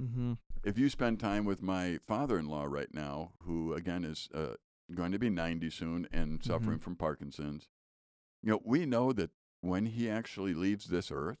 mhm. 0.00 0.38
If 0.62 0.78
you 0.78 0.88
spend 0.88 1.20
time 1.20 1.44
with 1.44 1.62
my 1.62 1.98
father 2.06 2.38
in 2.38 2.48
law 2.48 2.64
right 2.64 2.92
now, 2.92 3.32
who 3.42 3.74
again 3.74 4.04
is 4.04 4.28
uh, 4.34 4.54
going 4.94 5.12
to 5.12 5.18
be 5.18 5.28
90 5.30 5.70
soon 5.70 6.08
and 6.12 6.42
suffering 6.44 6.78
from 6.78 6.96
Parkinson's, 6.96 7.68
you 8.42 8.50
know, 8.50 8.60
we 8.64 8.86
know 8.86 9.12
that 9.12 9.30
when 9.60 9.86
he 9.86 10.08
actually 10.10 10.54
leaves 10.54 10.86
this 10.86 11.10
earth, 11.10 11.38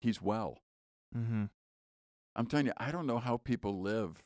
he's 0.00 0.20
well. 0.22 0.58
Mm-hmm. 1.16 1.44
I'm 2.36 2.46
telling 2.46 2.66
you, 2.66 2.72
I 2.76 2.90
don't 2.90 3.06
know 3.06 3.18
how 3.18 3.36
people 3.36 3.80
live 3.80 4.22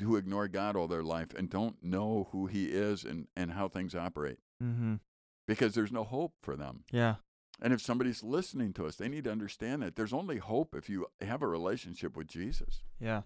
who 0.00 0.16
ignore 0.16 0.48
God 0.48 0.74
all 0.76 0.88
their 0.88 1.02
life 1.04 1.32
and 1.34 1.48
don't 1.48 1.82
know 1.82 2.28
who 2.32 2.46
he 2.46 2.66
is 2.66 3.04
and, 3.04 3.28
and 3.36 3.52
how 3.52 3.68
things 3.68 3.94
operate 3.94 4.38
Mhm. 4.62 5.00
because 5.46 5.74
there's 5.74 5.92
no 5.92 6.04
hope 6.04 6.34
for 6.42 6.56
them. 6.56 6.84
Yeah. 6.90 7.16
And 7.60 7.72
if 7.72 7.80
somebody's 7.80 8.22
listening 8.22 8.72
to 8.74 8.86
us, 8.86 8.96
they 8.96 9.08
need 9.08 9.24
to 9.24 9.32
understand 9.32 9.82
that 9.82 9.96
there's 9.96 10.12
only 10.12 10.38
hope 10.38 10.74
if 10.74 10.88
you 10.88 11.06
have 11.20 11.42
a 11.42 11.46
relationship 11.46 12.16
with 12.16 12.26
Jesus. 12.26 12.82
Yeah. 13.00 13.22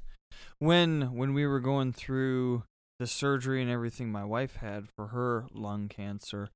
When 0.59 1.15
when 1.17 1.33
we 1.33 1.47
were 1.47 1.61
going 1.61 1.93
through 1.93 2.65
the 2.99 3.07
surgery 3.07 3.63
and 3.63 3.71
everything 3.71 4.13
my 4.13 4.25
wife 4.25 4.57
had 4.57 4.89
for 4.95 5.09
her 5.09 5.47
lung 5.53 5.89
cancer, 5.89 6.51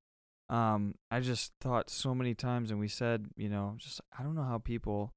um, 0.49 0.95
I 1.09 1.19
just 1.19 1.51
thought 1.59 1.89
so 1.89 2.13
many 2.13 2.35
times 2.35 2.69
and 2.69 2.79
we 2.79 2.87
said, 2.87 3.27
you 3.35 3.49
know, 3.49 3.75
just 3.77 4.01
I 4.17 4.23
don't 4.23 4.35
know 4.35 4.43
how 4.43 4.59
people 4.59 5.11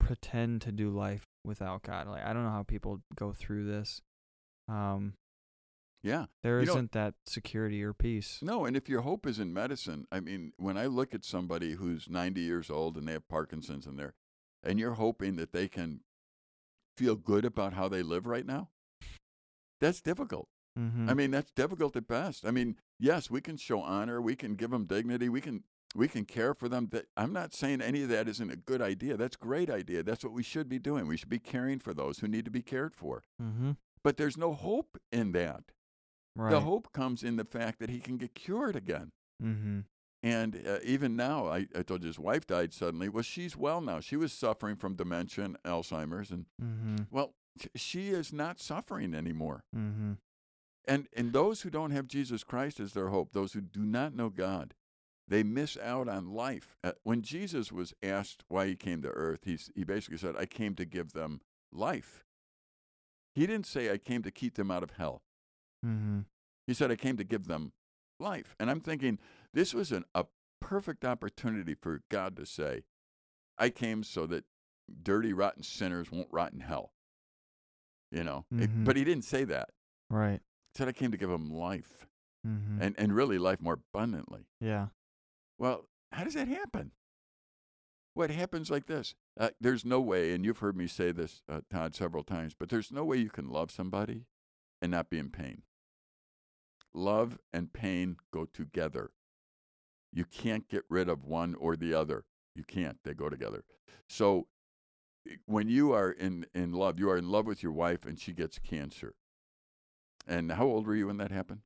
pretend 0.00 0.62
to 0.62 0.72
do 0.72 0.88
life 0.88 1.26
without 1.44 1.82
God. 1.82 2.08
Like 2.08 2.24
I 2.24 2.32
don't 2.32 2.44
know 2.44 2.50
how 2.50 2.62
people 2.62 3.00
go 3.14 3.32
through 3.32 3.66
this. 3.66 4.00
Um, 4.68 5.14
Yeah. 6.02 6.26
there 6.42 6.60
You 6.60 6.66
not 6.66 6.92
that 6.92 7.14
security 7.26 7.82
or 7.82 7.92
peace. 7.92 8.38
No, 8.40 8.64
and 8.64 8.76
if 8.76 8.88
your 8.88 9.00
hope 9.02 9.26
is 9.26 9.38
in 9.38 9.52
medicine, 9.52 10.06
I 10.12 10.20
mean, 10.20 10.52
when 10.56 10.78
I 10.78 10.86
look 10.86 11.14
at 11.14 11.24
somebody 11.24 11.72
who's 11.72 12.08
90 12.08 12.40
years 12.40 12.70
old 12.70 12.96
and 12.96 13.08
they 13.08 13.12
have 13.12 13.28
Parkinson's 13.28 13.86
and 13.86 13.98
they're, 13.98 14.14
and 14.62 14.78
you're 14.78 14.94
hoping 14.94 15.36
that 15.36 15.52
they 15.52 15.68
can 15.68 16.00
feel 16.96 17.16
good 17.16 17.44
about 17.44 17.72
how 17.72 17.88
they 17.88 18.02
live 18.02 18.26
right 18.26 18.46
now, 18.46 18.68
that's 19.80 20.00
difficult. 20.00 20.48
Mm-hmm. 20.78 21.10
I 21.10 21.14
mean, 21.14 21.30
that's 21.30 21.50
difficult 21.50 21.96
at 21.96 22.06
best. 22.06 22.46
I 22.46 22.50
mean, 22.50 22.76
yes, 22.98 23.30
we 23.30 23.40
can 23.40 23.56
show 23.56 23.80
honor, 23.80 24.20
we 24.20 24.36
can 24.36 24.54
give 24.54 24.70
them 24.70 24.84
dignity, 24.84 25.28
we 25.28 25.40
can 25.40 25.64
we 25.94 26.06
can 26.06 26.24
care 26.24 26.54
for 26.54 26.68
them. 26.68 26.88
That 26.92 27.06
I'm 27.16 27.32
not 27.32 27.54
saying 27.54 27.80
any 27.80 28.02
of 28.02 28.08
that 28.10 28.28
isn't 28.28 28.50
a 28.50 28.56
good 28.56 28.82
idea. 28.82 29.16
That's 29.16 29.36
a 29.36 29.44
great 29.44 29.70
idea. 29.70 30.02
That's 30.02 30.22
what 30.22 30.32
we 30.32 30.42
should 30.42 30.68
be 30.68 30.78
doing. 30.78 31.06
We 31.06 31.16
should 31.16 31.30
be 31.30 31.38
caring 31.38 31.78
for 31.78 31.94
those 31.94 32.18
who 32.18 32.28
need 32.28 32.44
to 32.44 32.50
be 32.50 32.62
cared 32.62 32.94
for. 32.94 33.22
mm-hmm. 33.42 33.72
But 34.04 34.16
there's 34.16 34.36
no 34.36 34.52
hope 34.52 34.96
in 35.10 35.32
that. 35.32 35.64
Right. 36.38 36.50
The 36.52 36.60
hope 36.60 36.92
comes 36.92 37.22
in 37.24 37.36
the 37.36 37.44
fact 37.44 37.80
that 37.80 37.90
he 37.90 37.98
can 37.98 38.16
get 38.16 38.34
cured 38.34 38.76
again. 38.76 39.10
mm-hmm. 39.42 39.80
And 40.22 40.66
uh, 40.66 40.78
even 40.82 41.14
now, 41.14 41.46
I, 41.46 41.66
I 41.76 41.82
told 41.82 42.02
you 42.02 42.08
his 42.08 42.18
wife 42.18 42.44
died 42.46 42.72
suddenly. 42.72 43.08
Well, 43.08 43.22
she's 43.22 43.56
well 43.56 43.80
now. 43.80 44.00
She 44.00 44.16
was 44.16 44.32
suffering 44.32 44.74
from 44.76 44.94
dementia 44.96 45.44
and 45.44 45.62
Alzheimer's. 45.64 46.30
And, 46.30 46.46
Mm-hmm. 46.60 46.96
well, 47.10 47.34
she 47.76 48.08
is 48.10 48.32
not 48.32 48.58
suffering 48.60 49.14
anymore. 49.14 49.62
Mm-hmm. 49.76 50.12
And, 50.86 51.06
and 51.16 51.32
those 51.32 51.62
who 51.62 51.70
don't 51.70 51.90
have 51.92 52.08
Jesus 52.08 52.42
Christ 52.44 52.80
as 52.80 52.94
their 52.94 53.08
hope, 53.08 53.32
those 53.32 53.52
who 53.52 53.60
do 53.60 53.80
not 53.84 54.14
know 54.14 54.28
God, 54.28 54.74
they 55.28 55.42
miss 55.42 55.76
out 55.76 56.08
on 56.08 56.32
life. 56.32 56.76
Uh, 56.82 56.92
when 57.04 57.22
Jesus 57.22 57.70
was 57.70 57.94
asked 58.02 58.42
why 58.48 58.66
he 58.66 58.74
came 58.76 59.02
to 59.02 59.08
earth, 59.10 59.40
he's, 59.44 59.70
he 59.76 59.84
basically 59.84 60.18
said, 60.18 60.34
I 60.36 60.46
came 60.46 60.74
to 60.76 60.84
give 60.84 61.12
them 61.12 61.42
life. 61.72 62.24
He 63.34 63.46
didn't 63.46 63.66
say, 63.66 63.92
I 63.92 63.98
came 63.98 64.22
to 64.22 64.30
keep 64.32 64.54
them 64.54 64.70
out 64.70 64.82
of 64.82 64.92
hell. 64.92 65.22
Mm-hmm. 65.84 66.20
He 66.66 66.74
said, 66.74 66.90
I 66.90 66.96
came 66.96 67.16
to 67.16 67.24
give 67.24 67.46
them 67.46 67.72
life. 68.20 68.54
And 68.60 68.70
I'm 68.70 68.80
thinking 68.80 69.18
this 69.54 69.72
was 69.74 69.92
an, 69.92 70.04
a 70.14 70.26
perfect 70.60 71.04
opportunity 71.04 71.74
for 71.74 72.02
God 72.10 72.36
to 72.36 72.44
say, 72.46 72.84
I 73.56 73.70
came 73.70 74.02
so 74.02 74.26
that 74.26 74.44
dirty, 75.02 75.32
rotten 75.32 75.62
sinners 75.62 76.10
won't 76.10 76.28
rot 76.30 76.52
in 76.52 76.60
hell. 76.60 76.92
You 78.10 78.24
know, 78.24 78.46
It- 78.52 78.70
Mhm. 78.70 78.84
but 78.84 78.96
he 78.96 79.04
didn't 79.04 79.24
say 79.24 79.44
that. 79.44 79.70
Right. 80.10 80.40
He 80.74 80.78
said, 80.78 80.88
I 80.88 80.92
came 80.92 81.10
to 81.10 81.16
give 81.18 81.30
them 81.30 81.50
life 81.50 82.06
Mm-hmm. 82.46 82.80
and, 82.80 82.94
and 82.98 83.14
really 83.14 83.36
life 83.38 83.60
more 83.60 83.74
abundantly. 83.92 84.46
yeah. 84.60 84.88
Well, 85.58 85.88
how 86.12 86.22
does 86.24 86.34
that 86.34 86.46
happen? 86.48 86.92
What 88.14 88.30
happens 88.30 88.70
like 88.70 88.86
this? 88.86 89.14
Uh, 89.38 89.50
there's 89.60 89.84
no 89.84 90.00
way, 90.00 90.32
and 90.32 90.44
you've 90.44 90.58
heard 90.58 90.76
me 90.76 90.86
say 90.86 91.10
this, 91.12 91.42
uh, 91.48 91.60
Todd, 91.70 91.94
several 91.96 92.22
times, 92.24 92.54
but 92.54 92.68
there's 92.68 92.90
no 92.92 93.04
way 93.04 93.16
you 93.18 93.28
can 93.28 93.48
love 93.48 93.70
somebody 93.70 94.24
and 94.80 94.90
not 94.92 95.10
be 95.10 95.18
in 95.18 95.30
pain. 95.30 95.62
Love 96.94 97.38
and 97.52 97.72
pain 97.72 98.16
go 98.32 98.44
together. 98.46 99.10
You 100.12 100.24
can't 100.24 100.68
get 100.68 100.84
rid 100.88 101.08
of 101.08 101.24
one 101.24 101.54
or 101.54 101.76
the 101.76 101.94
other. 101.94 102.24
You 102.54 102.64
can't. 102.64 102.98
They 103.04 103.14
go 103.14 103.28
together. 103.28 103.64
So 104.08 104.46
when 105.46 105.68
you 105.68 105.92
are 105.92 106.10
in, 106.10 106.46
in 106.54 106.72
love, 106.72 106.98
you 106.98 107.10
are 107.10 107.18
in 107.18 107.28
love 107.30 107.46
with 107.46 107.62
your 107.62 107.72
wife 107.72 108.04
and 108.06 108.18
she 108.18 108.32
gets 108.32 108.58
cancer. 108.58 109.14
And 110.26 110.52
how 110.52 110.66
old 110.66 110.86
were 110.86 110.94
you 110.96 111.06
when 111.08 111.18
that 111.18 111.30
happened? 111.30 111.60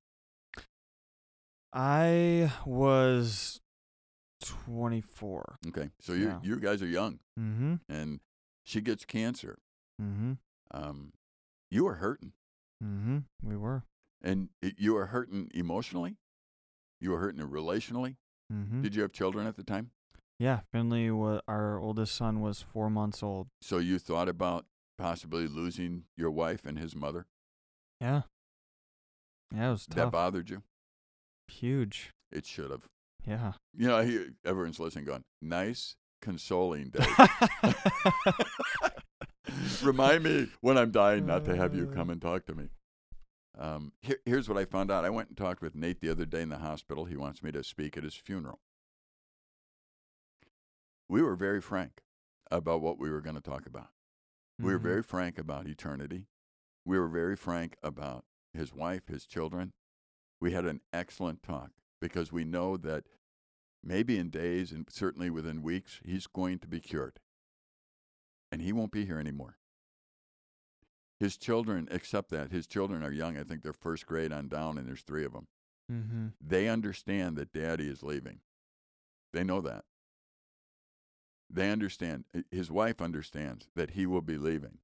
I 1.73 2.53
was 2.67 3.61
24. 4.41 5.59
Okay. 5.69 5.91
So 6.01 6.13
you, 6.13 6.27
Yeah. 6.27 6.41
you 6.43 6.59
guys 6.61 6.83
are 6.83 6.87
young 6.87 7.21
Mm-hmm. 7.39 7.77
and 7.89 8.21
she 8.65 8.81
gets 8.81 9.05
cancer. 9.05 9.59
Mm-hmm. 10.01 10.33
um, 10.73 11.13
you 11.71 11.85
were 11.85 11.95
hurting, 11.97 12.33
Mm-hmm. 12.83 13.19
We 13.43 13.57
were. 13.57 13.85
and 14.23 14.49
it, 14.61 14.75
you 14.79 14.95
were 14.95 15.07
hurting 15.07 15.51
emotionally. 15.55 16.17
You 17.01 17.11
were 17.11 17.19
hurting 17.19 17.41
relationally. 17.47 18.17
Mm-hmm. 18.53 18.83
Did 18.83 18.95
you 18.95 19.03
have 19.03 19.13
children 19.13 19.47
at 19.47 19.57
the 19.57 19.63
time? 19.65 19.91
Yeah. 20.39 20.61
Finley, 20.73 21.11
wa- 21.11 21.41
our 21.49 21.79
oldest 21.79 22.15
son, 22.15 22.41
was 22.41 22.61
four 22.63 22.91
months 22.91 23.23
old. 23.23 23.49
So 23.61 23.79
you 23.79 23.99
thought 23.99 24.29
about 24.29 24.67
possibly 24.99 25.47
losing 25.47 26.05
your 26.17 26.31
wife 26.31 26.65
and 26.65 26.79
his 26.79 26.95
mother. 26.97 27.27
Yeah. 28.01 28.23
Yeah, 29.55 29.69
it 29.69 29.73
was 29.73 29.87
That 29.87 30.11
bothered 30.11 30.51
you. 30.51 30.63
Huge. 31.49 32.11
It 32.31 32.47
should 32.47 32.71
have. 32.71 32.89
Yeah. 33.27 33.53
You 33.77 33.89
know, 33.89 33.99
everyone's 34.45 34.81
listening, 34.81 35.05
going, 35.05 35.23
"Nice, 35.41 35.97
consoling 36.21 36.91
day." 36.91 37.05
Remind 39.83 40.25
me 40.25 40.49
when 40.61 40.79
I'm 40.79 40.91
dying 40.91 41.27
not 41.27 41.45
to 41.47 41.57
have 41.57 41.75
you 41.75 41.87
come 41.87 42.11
and 42.11 42.21
talk 42.21 42.47
to 42.47 42.55
me. 42.55 42.69
Um, 43.59 43.93
here, 44.01 44.19
here's 44.25 44.49
what 44.49 44.57
I 44.57 44.65
found 44.65 44.91
out. 44.91 45.05
I 45.05 45.11
went 45.11 45.29
and 45.29 45.37
talked 45.37 45.61
with 45.63 45.75
Nate 45.75 46.01
the 46.01 46.11
other 46.11 46.25
day 46.25 46.43
in 46.43 46.49
the 46.49 46.59
hospital. 46.59 47.05
He 47.05 47.17
wants 47.17 47.43
me 47.43 47.53
to 47.53 47.63
speak 47.63 47.97
at 47.97 48.05
his 48.05 48.15
funeral. 48.15 48.61
We 51.09 51.23
were 51.23 51.37
very 51.37 51.61
frank 51.61 52.03
about 52.51 52.81
what 52.81 52.99
we 52.99 53.11
were 53.11 53.21
going 53.21 53.37
to 53.37 53.43
talk 53.43 53.67
about. 53.67 53.91
We 54.59 54.73
were 54.73 54.79
Mhm. 54.79 54.83
very 54.83 55.03
frank 55.03 55.39
about 55.39 55.67
eternity. 55.67 56.27
We 56.85 56.99
were 56.99 57.09
very 57.09 57.37
frank 57.37 57.77
about 57.83 58.25
his 58.53 58.73
wife, 58.73 59.09
his 59.09 59.27
children. 59.27 59.73
We 60.41 60.53
had 60.53 60.65
an 60.65 60.81
excellent 60.93 61.43
talk 61.43 61.73
because 62.01 62.33
we 62.33 62.45
know 62.45 62.77
that 62.79 63.07
maybe 63.83 64.19
in 64.19 64.31
days 64.31 64.73
and 64.73 64.89
certainly 64.91 65.31
within 65.31 65.63
weeks, 65.63 66.01
he's 66.05 66.27
going 66.27 66.59
to 66.61 66.69
be 66.69 66.81
cured. 66.81 67.21
And 68.53 68.63
he 68.63 68.73
won't 68.73 68.93
be 68.93 69.07
here 69.07 69.19
anymore. 69.19 69.57
His 71.19 71.37
children 71.37 71.89
accept 71.91 72.31
that. 72.31 72.53
His 72.53 72.67
children 72.67 73.03
are 73.03 73.11
young. 73.11 73.39
I 73.39 73.43
think 73.43 73.63
they're 73.63 73.73
first 73.73 74.07
grade 74.07 74.33
on 74.33 74.49
down, 74.49 74.77
and 74.77 74.87
there's 74.87 75.03
three 75.03 75.25
of 75.25 75.33
them. 75.33 75.49
Mm-hmm. 75.91 76.27
They 76.41 76.69
understand 76.69 77.37
that 77.37 77.53
daddy 77.53 77.89
is 77.89 78.03
leaving. 78.03 78.41
They 79.33 79.43
know 79.43 79.61
that. 79.63 79.85
They 81.49 81.71
understand. 81.71 82.25
His 82.51 82.71
wife 82.71 83.01
understands 83.01 83.69
that 83.75 83.91
he 83.91 84.07
will 84.07 84.21
be 84.21 84.37
leaving. 84.37 84.79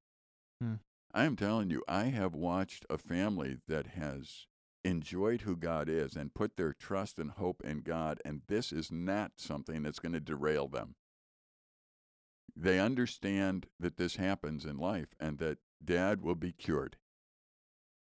Hmm. 0.60 0.74
I 1.12 1.24
am 1.24 1.36
telling 1.36 1.70
you, 1.70 1.82
I 1.88 2.04
have 2.04 2.34
watched 2.34 2.84
a 2.88 2.98
family 2.98 3.58
that 3.66 3.88
has 3.88 4.46
enjoyed 4.84 5.42
who 5.42 5.56
God 5.56 5.88
is 5.88 6.14
and 6.14 6.34
put 6.34 6.56
their 6.56 6.72
trust 6.72 7.18
and 7.18 7.32
hope 7.32 7.62
in 7.64 7.80
God, 7.80 8.20
and 8.24 8.42
this 8.46 8.72
is 8.72 8.92
not 8.92 9.32
something 9.36 9.82
that's 9.82 9.98
going 9.98 10.12
to 10.12 10.20
derail 10.20 10.68
them. 10.68 10.94
They 12.60 12.80
understand 12.80 13.66
that 13.78 13.98
this 13.98 14.16
happens 14.16 14.64
in 14.64 14.78
life 14.78 15.14
and 15.20 15.38
that 15.38 15.58
dad 15.82 16.22
will 16.22 16.34
be 16.34 16.50
cured. 16.50 16.96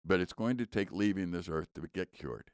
But 0.06 0.20
it's 0.20 0.34
going 0.34 0.58
to 0.58 0.68
take 0.68 0.92
leaving 0.92 1.32
this 1.32 1.50
earth 1.50 1.70
to 1.74 1.82
get 1.92 2.14
cured. 2.14 2.52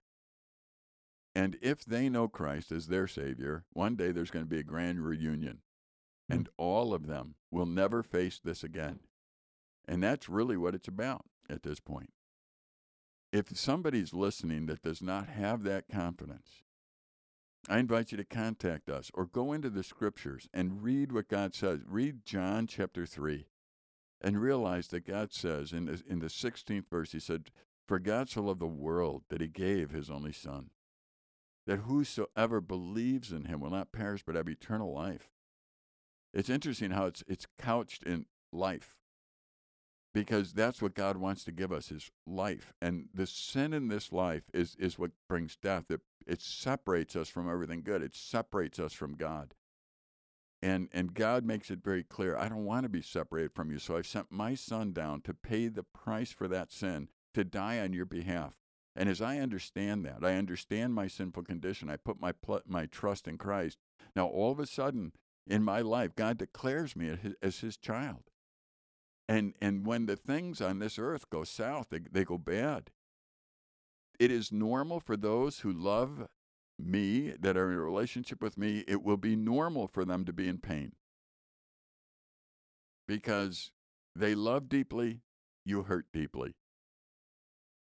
And 1.36 1.58
if 1.62 1.84
they 1.84 2.08
know 2.08 2.30
Christ 2.30 2.72
as 2.72 2.88
their 2.88 3.08
Savior, 3.08 3.66
one 3.74 3.98
day 3.98 4.14
there's 4.14 4.32
going 4.32 4.46
to 4.46 4.50
be 4.50 4.60
a 4.60 4.64
grand 4.64 5.06
reunion. 5.06 5.60
Hmm. 6.30 6.34
And 6.34 6.50
all 6.56 6.94
of 6.94 7.08
them 7.08 7.36
will 7.52 7.66
never 7.66 8.04
face 8.04 8.40
this 8.42 8.64
again. 8.64 9.02
And 9.86 10.02
that's 10.02 10.30
really 10.30 10.56
what 10.56 10.76
it's 10.76 10.88
about 10.88 11.26
at 11.50 11.64
this 11.64 11.82
point. 11.82 12.14
If 13.34 13.58
somebody's 13.58 14.14
listening 14.14 14.68
that 14.68 14.82
does 14.82 15.02
not 15.02 15.28
have 15.28 15.64
that 15.64 15.90
confidence, 15.92 16.64
I 17.70 17.78
invite 17.78 18.12
you 18.12 18.18
to 18.18 18.24
contact 18.24 18.90
us 18.90 19.12
or 19.14 19.26
go 19.26 19.54
into 19.54 19.70
the 19.70 19.84
scriptures 19.84 20.50
and 20.54 20.84
read 20.84 21.12
what 21.12 21.28
God 21.28 21.54
says. 21.54 21.82
Read 21.86 22.26
John 22.26 22.68
chapter 22.68 23.06
3 23.06 23.46
and 24.20 24.42
realize 24.42 24.88
that 24.88 25.08
God 25.08 25.32
says 25.32 25.72
in 25.72 25.86
the, 25.86 26.02
in 26.08 26.20
the 26.20 26.28
16th 26.28 26.90
verse, 26.90 27.12
He 27.12 27.20
said, 27.20 27.52
For 27.88 28.00
God 28.00 28.30
so 28.30 28.44
loved 28.44 28.60
the 28.60 28.68
world 28.68 29.24
that 29.30 29.42
He 29.42 29.48
gave 29.48 29.92
His 29.92 30.10
only 30.10 30.34
Son, 30.34 30.72
that 31.68 31.80
whosoever 31.80 32.62
believes 32.62 33.32
in 33.32 33.46
Him 33.46 33.60
will 33.60 33.70
not 33.70 33.92
perish 33.92 34.24
but 34.26 34.36
have 34.36 34.50
eternal 34.50 34.94
life. 34.94 35.30
It's 36.34 36.50
interesting 36.50 36.92
how 36.92 37.06
it's, 37.06 37.24
it's 37.28 37.46
couched 37.60 38.04
in 38.04 38.26
life 38.52 38.96
because 40.14 40.54
that's 40.54 40.82
what 40.82 40.96
God 40.96 41.18
wants 41.18 41.44
to 41.46 41.52
give 41.52 41.72
us 41.72 41.92
is 41.92 42.12
life. 42.26 42.74
And 42.82 43.06
the 43.14 43.28
sin 43.28 43.74
in 43.74 43.88
this 43.88 44.12
life 44.12 44.44
is, 44.54 44.76
is 44.80 45.00
what 45.00 45.12
brings 45.30 45.56
death. 45.56 45.86
It, 45.90 46.02
it 46.28 46.42
separates 46.42 47.16
us 47.16 47.30
from 47.30 47.50
everything 47.50 47.82
good. 47.84 48.02
It 48.02 48.16
separates 48.16 48.80
us 48.80 48.94
from 48.94 49.16
God. 49.16 49.54
And 50.62 50.90
and 50.92 51.14
God 51.14 51.44
makes 51.44 51.72
it 51.72 51.84
very 51.84 52.04
clear, 52.04 52.38
I 52.38 52.48
don't 52.48 52.66
want 52.66 52.84
to 52.84 52.90
be 52.90 53.02
separated 53.02 53.54
from 53.54 53.72
you. 53.72 53.80
So 53.80 53.98
I've 53.98 54.08
sent 54.08 54.32
my 54.32 54.54
son 54.54 54.94
down 54.94 55.22
to 55.22 55.34
pay 55.34 55.68
the 55.68 55.84
price 55.84 56.32
for 56.32 56.48
that 56.50 56.72
sin, 56.72 57.10
to 57.34 57.44
die 57.44 57.80
on 57.80 57.94
your 57.94 58.06
behalf. 58.06 58.54
And 58.96 59.10
as 59.10 59.22
I 59.22 59.40
understand 59.40 60.06
that, 60.06 60.24
I 60.24 60.36
understand 60.36 60.94
my 60.94 61.08
sinful 61.08 61.44
condition. 61.44 61.90
I 61.90 61.98
put 61.98 62.20
my 62.20 62.32
pl- 62.32 62.62
my 62.68 62.86
trust 62.86 63.28
in 63.28 63.38
Christ. 63.38 63.80
Now 64.16 64.28
all 64.28 64.52
of 64.52 64.60
a 64.60 64.68
sudden 64.68 65.14
in 65.48 65.64
my 65.64 65.82
life, 65.82 66.16
God 66.16 66.38
declares 66.38 66.96
me 66.96 67.10
as 67.10 67.20
his, 67.20 67.34
as 67.42 67.60
his 67.60 67.78
child. 67.78 68.30
And 69.28 69.56
and 69.62 69.86
when 69.86 70.06
the 70.06 70.16
things 70.16 70.62
on 70.62 70.80
this 70.80 71.00
earth 71.00 71.30
go 71.30 71.44
south, 71.44 71.88
they, 71.90 72.00
they 72.00 72.24
go 72.24 72.38
bad. 72.38 72.92
It 74.22 74.30
is 74.30 74.52
normal 74.52 75.00
for 75.00 75.18
those 75.18 75.62
who 75.62 75.74
love 75.74 76.28
me, 76.78 77.34
that 77.40 77.58
are 77.58 77.72
in 77.72 77.78
a 77.80 77.82
relationship 77.82 78.40
with 78.40 78.56
me, 78.56 78.84
it 78.88 79.02
will 79.02 79.18
be 79.18 79.36
normal 79.36 79.88
for 79.88 80.06
them 80.06 80.26
to 80.26 80.32
be 80.32 80.48
in 80.48 80.60
pain. 80.60 80.92
Because 83.08 83.72
they 84.16 84.36
love 84.36 84.70
deeply, 84.70 85.22
you 85.66 85.82
hurt 85.82 86.06
deeply. 86.14 86.54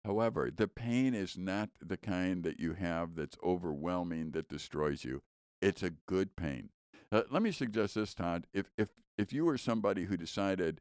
However, 0.06 0.50
the 0.50 0.66
pain 0.66 1.12
is 1.12 1.36
not 1.36 1.68
the 1.78 1.98
kind 1.98 2.42
that 2.44 2.58
you 2.58 2.72
have 2.72 3.16
that's 3.16 3.36
overwhelming, 3.44 4.30
that 4.30 4.48
destroys 4.48 5.04
you. 5.04 5.20
It's 5.60 5.82
a 5.82 5.90
good 5.90 6.36
pain. 6.36 6.70
Uh, 7.12 7.24
let 7.30 7.42
me 7.42 7.52
suggest 7.52 7.96
this, 7.96 8.14
Todd. 8.14 8.46
If, 8.54 8.70
if, 8.78 8.88
if 9.18 9.30
you 9.30 9.44
were 9.44 9.58
somebody 9.58 10.04
who 10.04 10.16
decided 10.16 10.80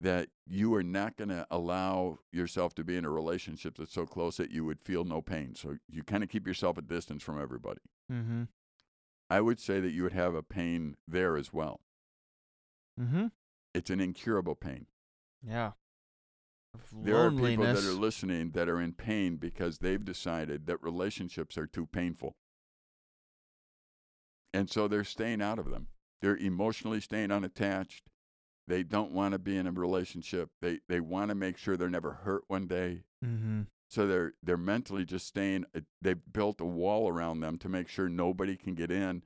that 0.00 0.28
you 0.46 0.74
are 0.74 0.82
not 0.82 1.16
going 1.16 1.28
to 1.28 1.46
allow 1.50 2.18
yourself 2.32 2.74
to 2.74 2.84
be 2.84 2.96
in 2.96 3.04
a 3.04 3.10
relationship 3.10 3.76
that's 3.76 3.92
so 3.92 4.06
close 4.06 4.38
that 4.38 4.50
you 4.50 4.64
would 4.64 4.80
feel 4.80 5.04
no 5.04 5.20
pain, 5.20 5.54
so 5.54 5.76
you 5.88 6.02
kind 6.02 6.22
of 6.22 6.30
keep 6.30 6.46
yourself 6.46 6.78
a 6.78 6.82
distance 6.82 7.22
from 7.22 7.40
everybody, 7.40 7.80
Mm-hmm. 8.10 8.44
I 9.28 9.40
would 9.40 9.60
say 9.60 9.78
that 9.78 9.92
you 9.92 10.02
would 10.02 10.12
have 10.12 10.34
a 10.34 10.42
pain 10.42 10.96
there 11.06 11.36
as 11.36 11.52
well. 11.52 11.80
Mm-hmm. 13.00 13.26
It's 13.72 13.90
an 13.90 14.00
incurable 14.00 14.56
pain. 14.56 14.86
Yeah. 15.46 15.72
There 16.92 17.16
are 17.16 17.30
people 17.30 17.64
that 17.64 17.84
are 17.84 17.92
listening 17.92 18.50
that 18.50 18.68
are 18.68 18.80
in 18.80 18.92
pain 18.92 19.36
because 19.36 19.78
they've 19.78 20.04
decided 20.04 20.66
that 20.66 20.82
relationships 20.82 21.56
are 21.56 21.66
too 21.66 21.86
painful. 21.86 22.36
And 24.52 24.68
so 24.68 24.88
they're 24.88 25.04
staying 25.04 25.42
out 25.42 25.60
of 25.60 25.70
them. 25.70 25.88
They're 26.20 26.36
emotionally 26.36 27.00
staying 27.00 27.30
unattached. 27.30 28.09
They 28.70 28.84
don't 28.84 29.10
want 29.10 29.32
to 29.32 29.38
be 29.40 29.56
in 29.56 29.66
a 29.66 29.72
relationship. 29.72 30.50
They 30.62 30.78
they 30.88 31.00
want 31.00 31.30
to 31.30 31.34
make 31.34 31.58
sure 31.58 31.76
they're 31.76 31.90
never 31.90 32.12
hurt 32.12 32.44
one 32.46 32.68
day. 32.68 33.02
Mm-hmm. 33.24 33.62
So 33.88 34.06
they're 34.06 34.34
they're 34.44 34.56
mentally 34.56 35.04
just 35.04 35.26
staying. 35.26 35.64
They've 36.00 36.20
built 36.32 36.60
a 36.60 36.64
wall 36.64 37.08
around 37.08 37.40
them 37.40 37.58
to 37.58 37.68
make 37.68 37.88
sure 37.88 38.08
nobody 38.08 38.56
can 38.56 38.76
get 38.76 38.92
in. 38.92 39.24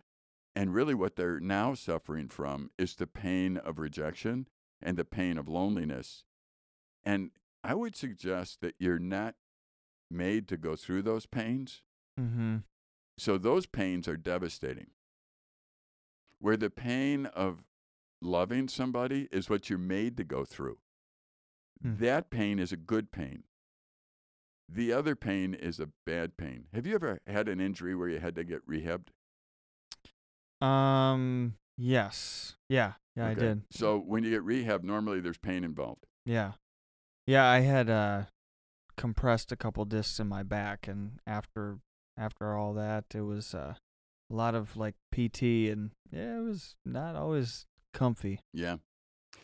And 0.57 0.73
really, 0.73 0.95
what 0.95 1.17
they're 1.17 1.41
now 1.41 1.75
suffering 1.75 2.29
from 2.29 2.71
is 2.79 2.95
the 2.95 3.07
pain 3.07 3.59
of 3.59 3.79
rejection 3.79 4.49
and 4.81 4.97
the 4.97 5.05
pain 5.05 5.37
of 5.37 5.47
loneliness. 5.47 6.25
And 7.05 7.31
I 7.63 7.75
would 7.75 7.97
suggest 7.97 8.63
that 8.63 8.77
you're 8.79 8.99
not 8.99 9.35
made 10.11 10.49
to 10.49 10.57
go 10.57 10.75
through 10.75 11.03
those 11.03 11.27
pains. 11.27 11.83
Mm-hmm. 12.19 12.59
So 13.19 13.37
those 13.37 13.67
pains 13.67 14.09
are 14.09 14.17
devastating. 14.17 14.87
Where 16.39 16.57
the 16.57 16.71
pain 16.71 17.27
of 17.27 17.63
loving 18.25 18.69
somebody 18.69 19.29
is 19.31 19.51
what 19.51 19.69
you're 19.69 19.79
made 19.79 20.17
to 20.17 20.25
go 20.25 20.45
through. 20.45 20.79
Hmm. 21.83 21.97
That 21.97 22.31
pain 22.31 22.59
is 22.59 22.73
a 22.73 22.77
good 22.77 23.13
pain. 23.13 23.45
The 24.69 24.93
other 24.93 25.15
pain 25.15 25.53
is 25.55 25.79
a 25.79 25.91
bad 26.07 26.37
pain. 26.37 26.65
Have 26.73 26.87
you 26.87 26.95
ever 26.95 27.21
had 27.27 27.49
an 27.49 27.61
injury 27.61 27.95
where 27.95 28.09
you 28.09 28.19
had 28.19 28.35
to 28.37 28.45
get 28.45 28.67
rehabbed? 28.67 29.09
Um. 30.67 31.55
Yes. 31.77 32.55
Yeah. 32.69 32.93
Yeah, 33.17 33.29
I 33.29 33.35
did. 33.35 33.63
So 33.71 33.99
when 33.99 34.25
you 34.25 34.31
get 34.31 34.43
rehab, 34.43 34.83
normally 34.83 35.21
there's 35.21 35.39
pain 35.39 35.65
involved. 35.65 36.07
Yeah. 36.25 36.53
Yeah, 37.27 37.49
I 37.49 37.61
had 37.61 37.91
uh 37.91 38.23
compressed 38.97 39.53
a 39.53 39.57
couple 39.57 39.85
discs 39.85 40.21
in 40.21 40.29
my 40.29 40.43
back 40.43 40.87
and 40.87 41.19
after 41.27 41.79
after 42.17 42.57
all 42.57 42.73
that 42.75 43.05
it 43.13 43.23
was 43.23 43.55
uh, 43.55 43.75
a 44.31 44.35
lot 44.35 44.55
of 44.55 44.77
like 44.77 44.95
PT 45.13 45.43
and 45.43 45.91
yeah, 46.13 46.39
it 46.39 46.45
was 46.45 46.77
not 46.85 47.17
always 47.17 47.67
comfy. 47.95 48.41
Yeah. 48.53 48.77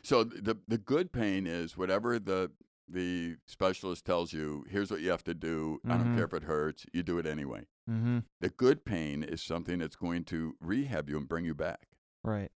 So 0.02 0.24
the 0.24 0.58
the 0.68 0.78
good 0.78 1.12
pain 1.12 1.46
is 1.46 1.76
whatever 1.76 2.18
the 2.18 2.50
the 2.86 3.36
specialist 3.46 4.04
tells 4.04 4.32
you. 4.32 4.64
Here's 4.68 4.90
what 4.90 5.00
you 5.00 5.10
have 5.10 5.24
to 5.24 5.34
do. 5.34 5.80
I 5.88 5.96
don't 5.96 6.16
care 6.16 6.24
if 6.24 6.34
it 6.34 6.42
hurts. 6.42 6.84
You 6.92 7.02
do 7.02 7.18
it 7.18 7.26
anyway. 7.26 7.66
Mm-hmm. 7.88 8.18
The 8.40 8.48
good 8.50 8.84
pain 8.84 9.22
is 9.22 9.42
something 9.42 9.78
that's 9.78 9.96
going 9.96 10.24
to 10.24 10.56
rehab 10.60 11.08
you 11.08 11.16
and 11.16 11.28
bring 11.28 11.44
you 11.44 11.54
back. 11.54 11.86
Right. 12.22 12.50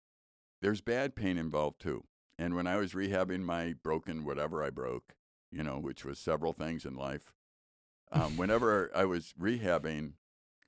There's 0.61 0.81
bad 0.81 1.15
pain 1.15 1.39
involved 1.39 1.81
too. 1.81 2.05
And 2.39 2.55
when 2.55 2.67
I 2.67 2.77
was 2.77 2.93
rehabbing 2.93 3.41
my 3.41 3.75
broken 3.83 4.25
whatever 4.25 4.63
I 4.63 4.71
broke, 4.71 5.15
you 5.53 5.63
know, 5.63 5.79
which 5.79 6.05
was 6.05 6.19
several 6.19 6.53
things 6.53 6.85
in 6.85 6.95
life, 6.95 7.33
um, 8.11 8.37
whenever 8.37 8.91
I 8.95 9.05
was 9.05 9.35
rehabbing, 9.41 10.15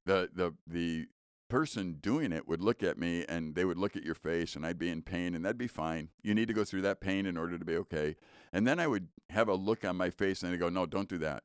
the 0.05 0.31
the 0.33 0.55
the 0.67 1.07
person 1.49 1.99
doing 2.01 2.33
it 2.33 2.49
would 2.49 2.61
look 2.61 2.83
at 2.83 2.99
me 2.99 3.25
and 3.29 3.55
they 3.55 3.65
would 3.65 3.79
look 3.79 3.97
at 3.97 4.05
your 4.05 4.15
face 4.15 4.57
and 4.57 4.67
I'd 4.67 4.79
be 4.79 4.89
in 4.89 5.03
pain 5.03 5.35
and 5.35 5.45
that'd 5.45 5.59
be 5.59 5.67
fine. 5.67 6.11
You 6.23 6.35
need 6.35 6.49
to 6.49 6.55
go 6.55 6.65
through 6.65 6.83
that 6.83 7.01
pain 7.01 7.27
in 7.27 7.37
order 7.37 7.59
to 7.59 7.65
be 7.65 7.77
okay. 7.77 8.17
And 8.53 8.67
then 8.67 8.81
I 8.81 8.87
would 8.87 9.09
have 9.31 9.49
a 9.49 9.55
look 9.55 9.85
on 9.85 9.97
my 9.97 10.11
face 10.11 10.43
and 10.43 10.53
they'd 10.53 10.59
go, 10.59 10.69
"No, 10.69 10.87
don't 10.87 11.09
do 11.09 11.19
that." 11.19 11.45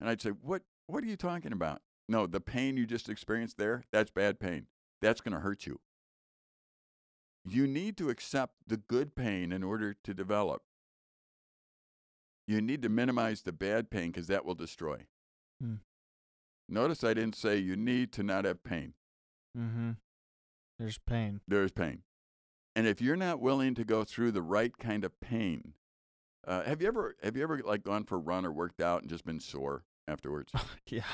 And 0.00 0.08
I'd 0.08 0.20
say, 0.20 0.30
"What 0.30 0.62
what 0.86 1.04
are 1.04 1.06
you 1.06 1.16
talking 1.16 1.52
about?" 1.52 1.82
No, 2.08 2.26
the 2.26 2.40
pain 2.40 2.76
you 2.76 2.86
just 2.86 3.08
experienced 3.08 3.56
there, 3.56 3.84
that's 3.90 4.10
bad 4.10 4.38
pain. 4.38 4.66
That's 5.00 5.20
going 5.20 5.34
to 5.34 5.40
hurt 5.40 5.66
you. 5.66 5.80
You 7.46 7.66
need 7.66 7.96
to 7.98 8.10
accept 8.10 8.54
the 8.66 8.76
good 8.76 9.14
pain 9.14 9.52
in 9.52 9.62
order 9.62 9.94
to 10.04 10.14
develop. 10.14 10.62
You 12.46 12.60
need 12.60 12.82
to 12.82 12.88
minimize 12.88 13.42
the 13.42 13.52
bad 13.52 13.90
pain 13.90 14.10
because 14.10 14.26
that 14.26 14.44
will 14.44 14.54
destroy. 14.54 15.06
Hmm. 15.62 15.76
Notice 16.68 17.04
I 17.04 17.14
didn't 17.14 17.36
say 17.36 17.58
you 17.58 17.76
need 17.76 18.12
to 18.12 18.22
not 18.22 18.44
have 18.44 18.62
pain. 18.64 18.94
Mm-hmm. 19.56 19.90
There's 20.78 20.98
pain. 20.98 21.40
There 21.46 21.62
is 21.62 21.72
pain. 21.72 22.02
And 22.74 22.86
if 22.86 23.00
you're 23.00 23.16
not 23.16 23.40
willing 23.40 23.74
to 23.76 23.84
go 23.84 24.02
through 24.04 24.32
the 24.32 24.42
right 24.42 24.76
kind 24.78 25.04
of 25.04 25.18
pain, 25.20 25.74
uh, 26.46 26.62
have 26.64 26.82
you 26.82 26.88
ever 26.88 27.14
have 27.22 27.36
you 27.36 27.42
ever 27.42 27.58
like 27.64 27.84
gone 27.84 28.04
for 28.04 28.16
a 28.16 28.18
run 28.18 28.44
or 28.44 28.52
worked 28.52 28.80
out 28.80 29.02
and 29.02 29.08
just 29.10 29.24
been 29.24 29.40
sore 29.40 29.84
afterwards? 30.08 30.52
yeah. 30.88 31.04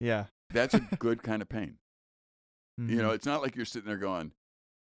Yeah. 0.00 0.24
That's 0.50 0.74
a 0.74 0.80
good 0.98 1.22
kind 1.22 1.42
of 1.42 1.48
pain. 1.48 1.76
You 2.78 2.96
know, 3.02 3.10
Mhm. 3.10 3.14
it's 3.14 3.26
not 3.26 3.42
like 3.42 3.56
you're 3.56 3.66
sitting 3.66 3.86
there 3.88 3.98
going, 3.98 4.32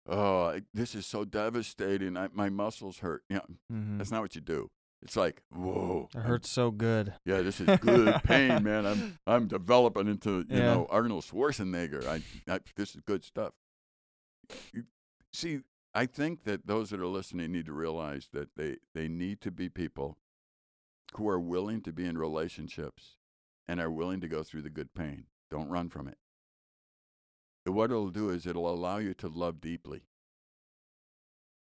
"Oh, 0.06 0.60
this 0.74 0.94
is 0.94 1.06
so 1.06 1.24
devastating. 1.24 2.18
I, 2.18 2.28
my 2.34 2.50
muscles 2.50 2.98
hurt." 2.98 3.22
Yeah, 3.30 3.40
Mhm. 3.72 3.96
that's 3.96 4.10
not 4.10 4.20
what 4.20 4.34
you 4.34 4.42
do. 4.42 4.70
It's 5.02 5.16
like, 5.16 5.42
"Whoa, 5.50 6.08
It 6.12 6.16
I'm- 6.18 6.26
hurts 6.26 6.50
so 6.50 6.70
good. 6.72 7.14
Yeah, 7.24 7.40
this 7.42 7.60
is 7.60 7.78
good 7.80 8.20
pain, 8.24 8.62
man. 8.64 8.84
I'm 8.86 9.18
I'm 9.26 9.46
developing 9.46 10.08
into 10.08 10.38
you 10.48 10.56
Yeah. 10.58 10.74
know 10.74 10.86
Arnold 10.90 11.24
Schwarzenegger. 11.24 12.04
I, 12.06 12.22
I 12.52 12.60
this 12.76 12.94
is 12.94 13.00
good 13.02 13.22
stuff. 13.24 13.52
See, 15.32 15.60
I 15.94 16.06
think 16.06 16.44
that 16.44 16.66
those 16.66 16.90
that 16.90 17.00
are 17.00 17.06
listening 17.06 17.52
need 17.52 17.66
to 17.66 17.72
realize 17.72 18.28
that 18.32 18.56
they 18.56 18.78
they 18.94 19.08
need 19.08 19.40
to 19.42 19.50
be 19.50 19.68
people 19.68 20.18
who 21.14 21.28
are 21.28 21.40
willing 21.40 21.80
to 21.82 21.92
be 21.92 22.04
in 22.04 22.18
relationships 22.18 23.16
and 23.66 23.80
are 23.80 23.90
willing 23.90 24.20
to 24.20 24.28
go 24.28 24.42
through 24.42 24.62
the 24.62 24.70
good 24.70 24.94
pain. 24.94 25.26
Don't 25.50 25.68
run 25.68 25.88
from 25.90 26.08
it. 26.08 26.18
What 27.66 27.90
it'll 27.90 28.10
do 28.10 28.30
is 28.30 28.46
it'll 28.46 28.68
allow 28.72 28.96
you 28.98 29.12
to 29.14 29.28
love 29.28 29.60
deeply. 29.60 30.02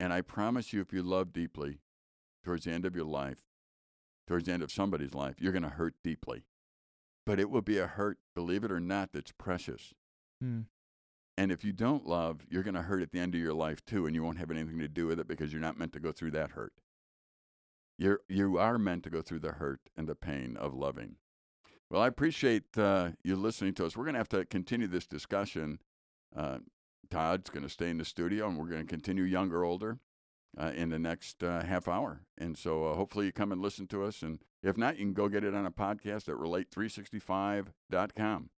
And 0.00 0.12
I 0.12 0.20
promise 0.20 0.72
you, 0.72 0.80
if 0.80 0.92
you 0.92 1.02
love 1.02 1.32
deeply, 1.32 1.80
towards 2.44 2.64
the 2.64 2.72
end 2.72 2.84
of 2.84 2.94
your 2.94 3.04
life, 3.04 3.38
towards 4.26 4.46
the 4.46 4.52
end 4.52 4.62
of 4.62 4.72
somebody's 4.72 5.14
life, 5.14 5.36
you're 5.40 5.52
going 5.52 5.62
to 5.62 5.68
hurt 5.68 5.94
deeply. 6.02 6.44
But 7.26 7.40
it 7.40 7.50
will 7.50 7.62
be 7.62 7.78
a 7.78 7.86
hurt, 7.86 8.18
believe 8.34 8.64
it 8.64 8.72
or 8.72 8.80
not, 8.80 9.12
that's 9.12 9.32
precious. 9.32 9.94
Mm. 10.42 10.64
And 11.36 11.52
if 11.52 11.64
you 11.64 11.72
don't 11.72 12.06
love, 12.06 12.44
you're 12.48 12.62
going 12.62 12.74
to 12.74 12.82
hurt 12.82 13.02
at 13.02 13.12
the 13.12 13.20
end 13.20 13.34
of 13.34 13.40
your 13.40 13.54
life 13.54 13.84
too, 13.84 14.06
and 14.06 14.14
you 14.14 14.22
won't 14.22 14.38
have 14.38 14.50
anything 14.50 14.78
to 14.78 14.88
do 14.88 15.06
with 15.06 15.20
it 15.20 15.28
because 15.28 15.52
you're 15.52 15.62
not 15.62 15.78
meant 15.78 15.92
to 15.92 16.00
go 16.00 16.12
through 16.12 16.32
that 16.32 16.52
hurt. 16.52 16.72
You're, 17.98 18.20
you 18.28 18.58
are 18.58 18.78
meant 18.78 19.02
to 19.04 19.10
go 19.10 19.22
through 19.22 19.40
the 19.40 19.52
hurt 19.52 19.80
and 19.96 20.08
the 20.08 20.14
pain 20.14 20.56
of 20.56 20.74
loving. 20.74 21.16
Well, 21.90 22.02
I 22.02 22.06
appreciate 22.06 22.76
uh, 22.76 23.10
you 23.24 23.34
listening 23.36 23.74
to 23.74 23.86
us. 23.86 23.96
We're 23.96 24.04
going 24.04 24.14
to 24.14 24.20
have 24.20 24.28
to 24.30 24.44
continue 24.44 24.86
this 24.86 25.06
discussion. 25.06 25.80
Uh, 26.36 26.58
Todd's 27.10 27.50
going 27.50 27.62
to 27.62 27.70
stay 27.70 27.88
in 27.88 27.98
the 27.98 28.04
studio, 28.04 28.46
and 28.46 28.58
we're 28.58 28.66
going 28.66 28.82
to 28.82 28.86
continue 28.86 29.22
younger, 29.24 29.64
older 29.64 29.98
uh, 30.56 30.72
in 30.74 30.90
the 30.90 30.98
next 30.98 31.42
uh, 31.42 31.64
half 31.64 31.88
hour. 31.88 32.22
And 32.36 32.56
so 32.56 32.86
uh, 32.86 32.94
hopefully 32.94 33.26
you 33.26 33.32
come 33.32 33.52
and 33.52 33.60
listen 33.60 33.86
to 33.88 34.04
us. 34.04 34.22
And 34.22 34.38
if 34.62 34.76
not, 34.76 34.98
you 34.98 35.04
can 35.04 35.14
go 35.14 35.28
get 35.28 35.44
it 35.44 35.54
on 35.54 35.66
a 35.66 35.70
podcast 35.70 36.28
at 36.28 36.36
relate365.com. 36.36 38.50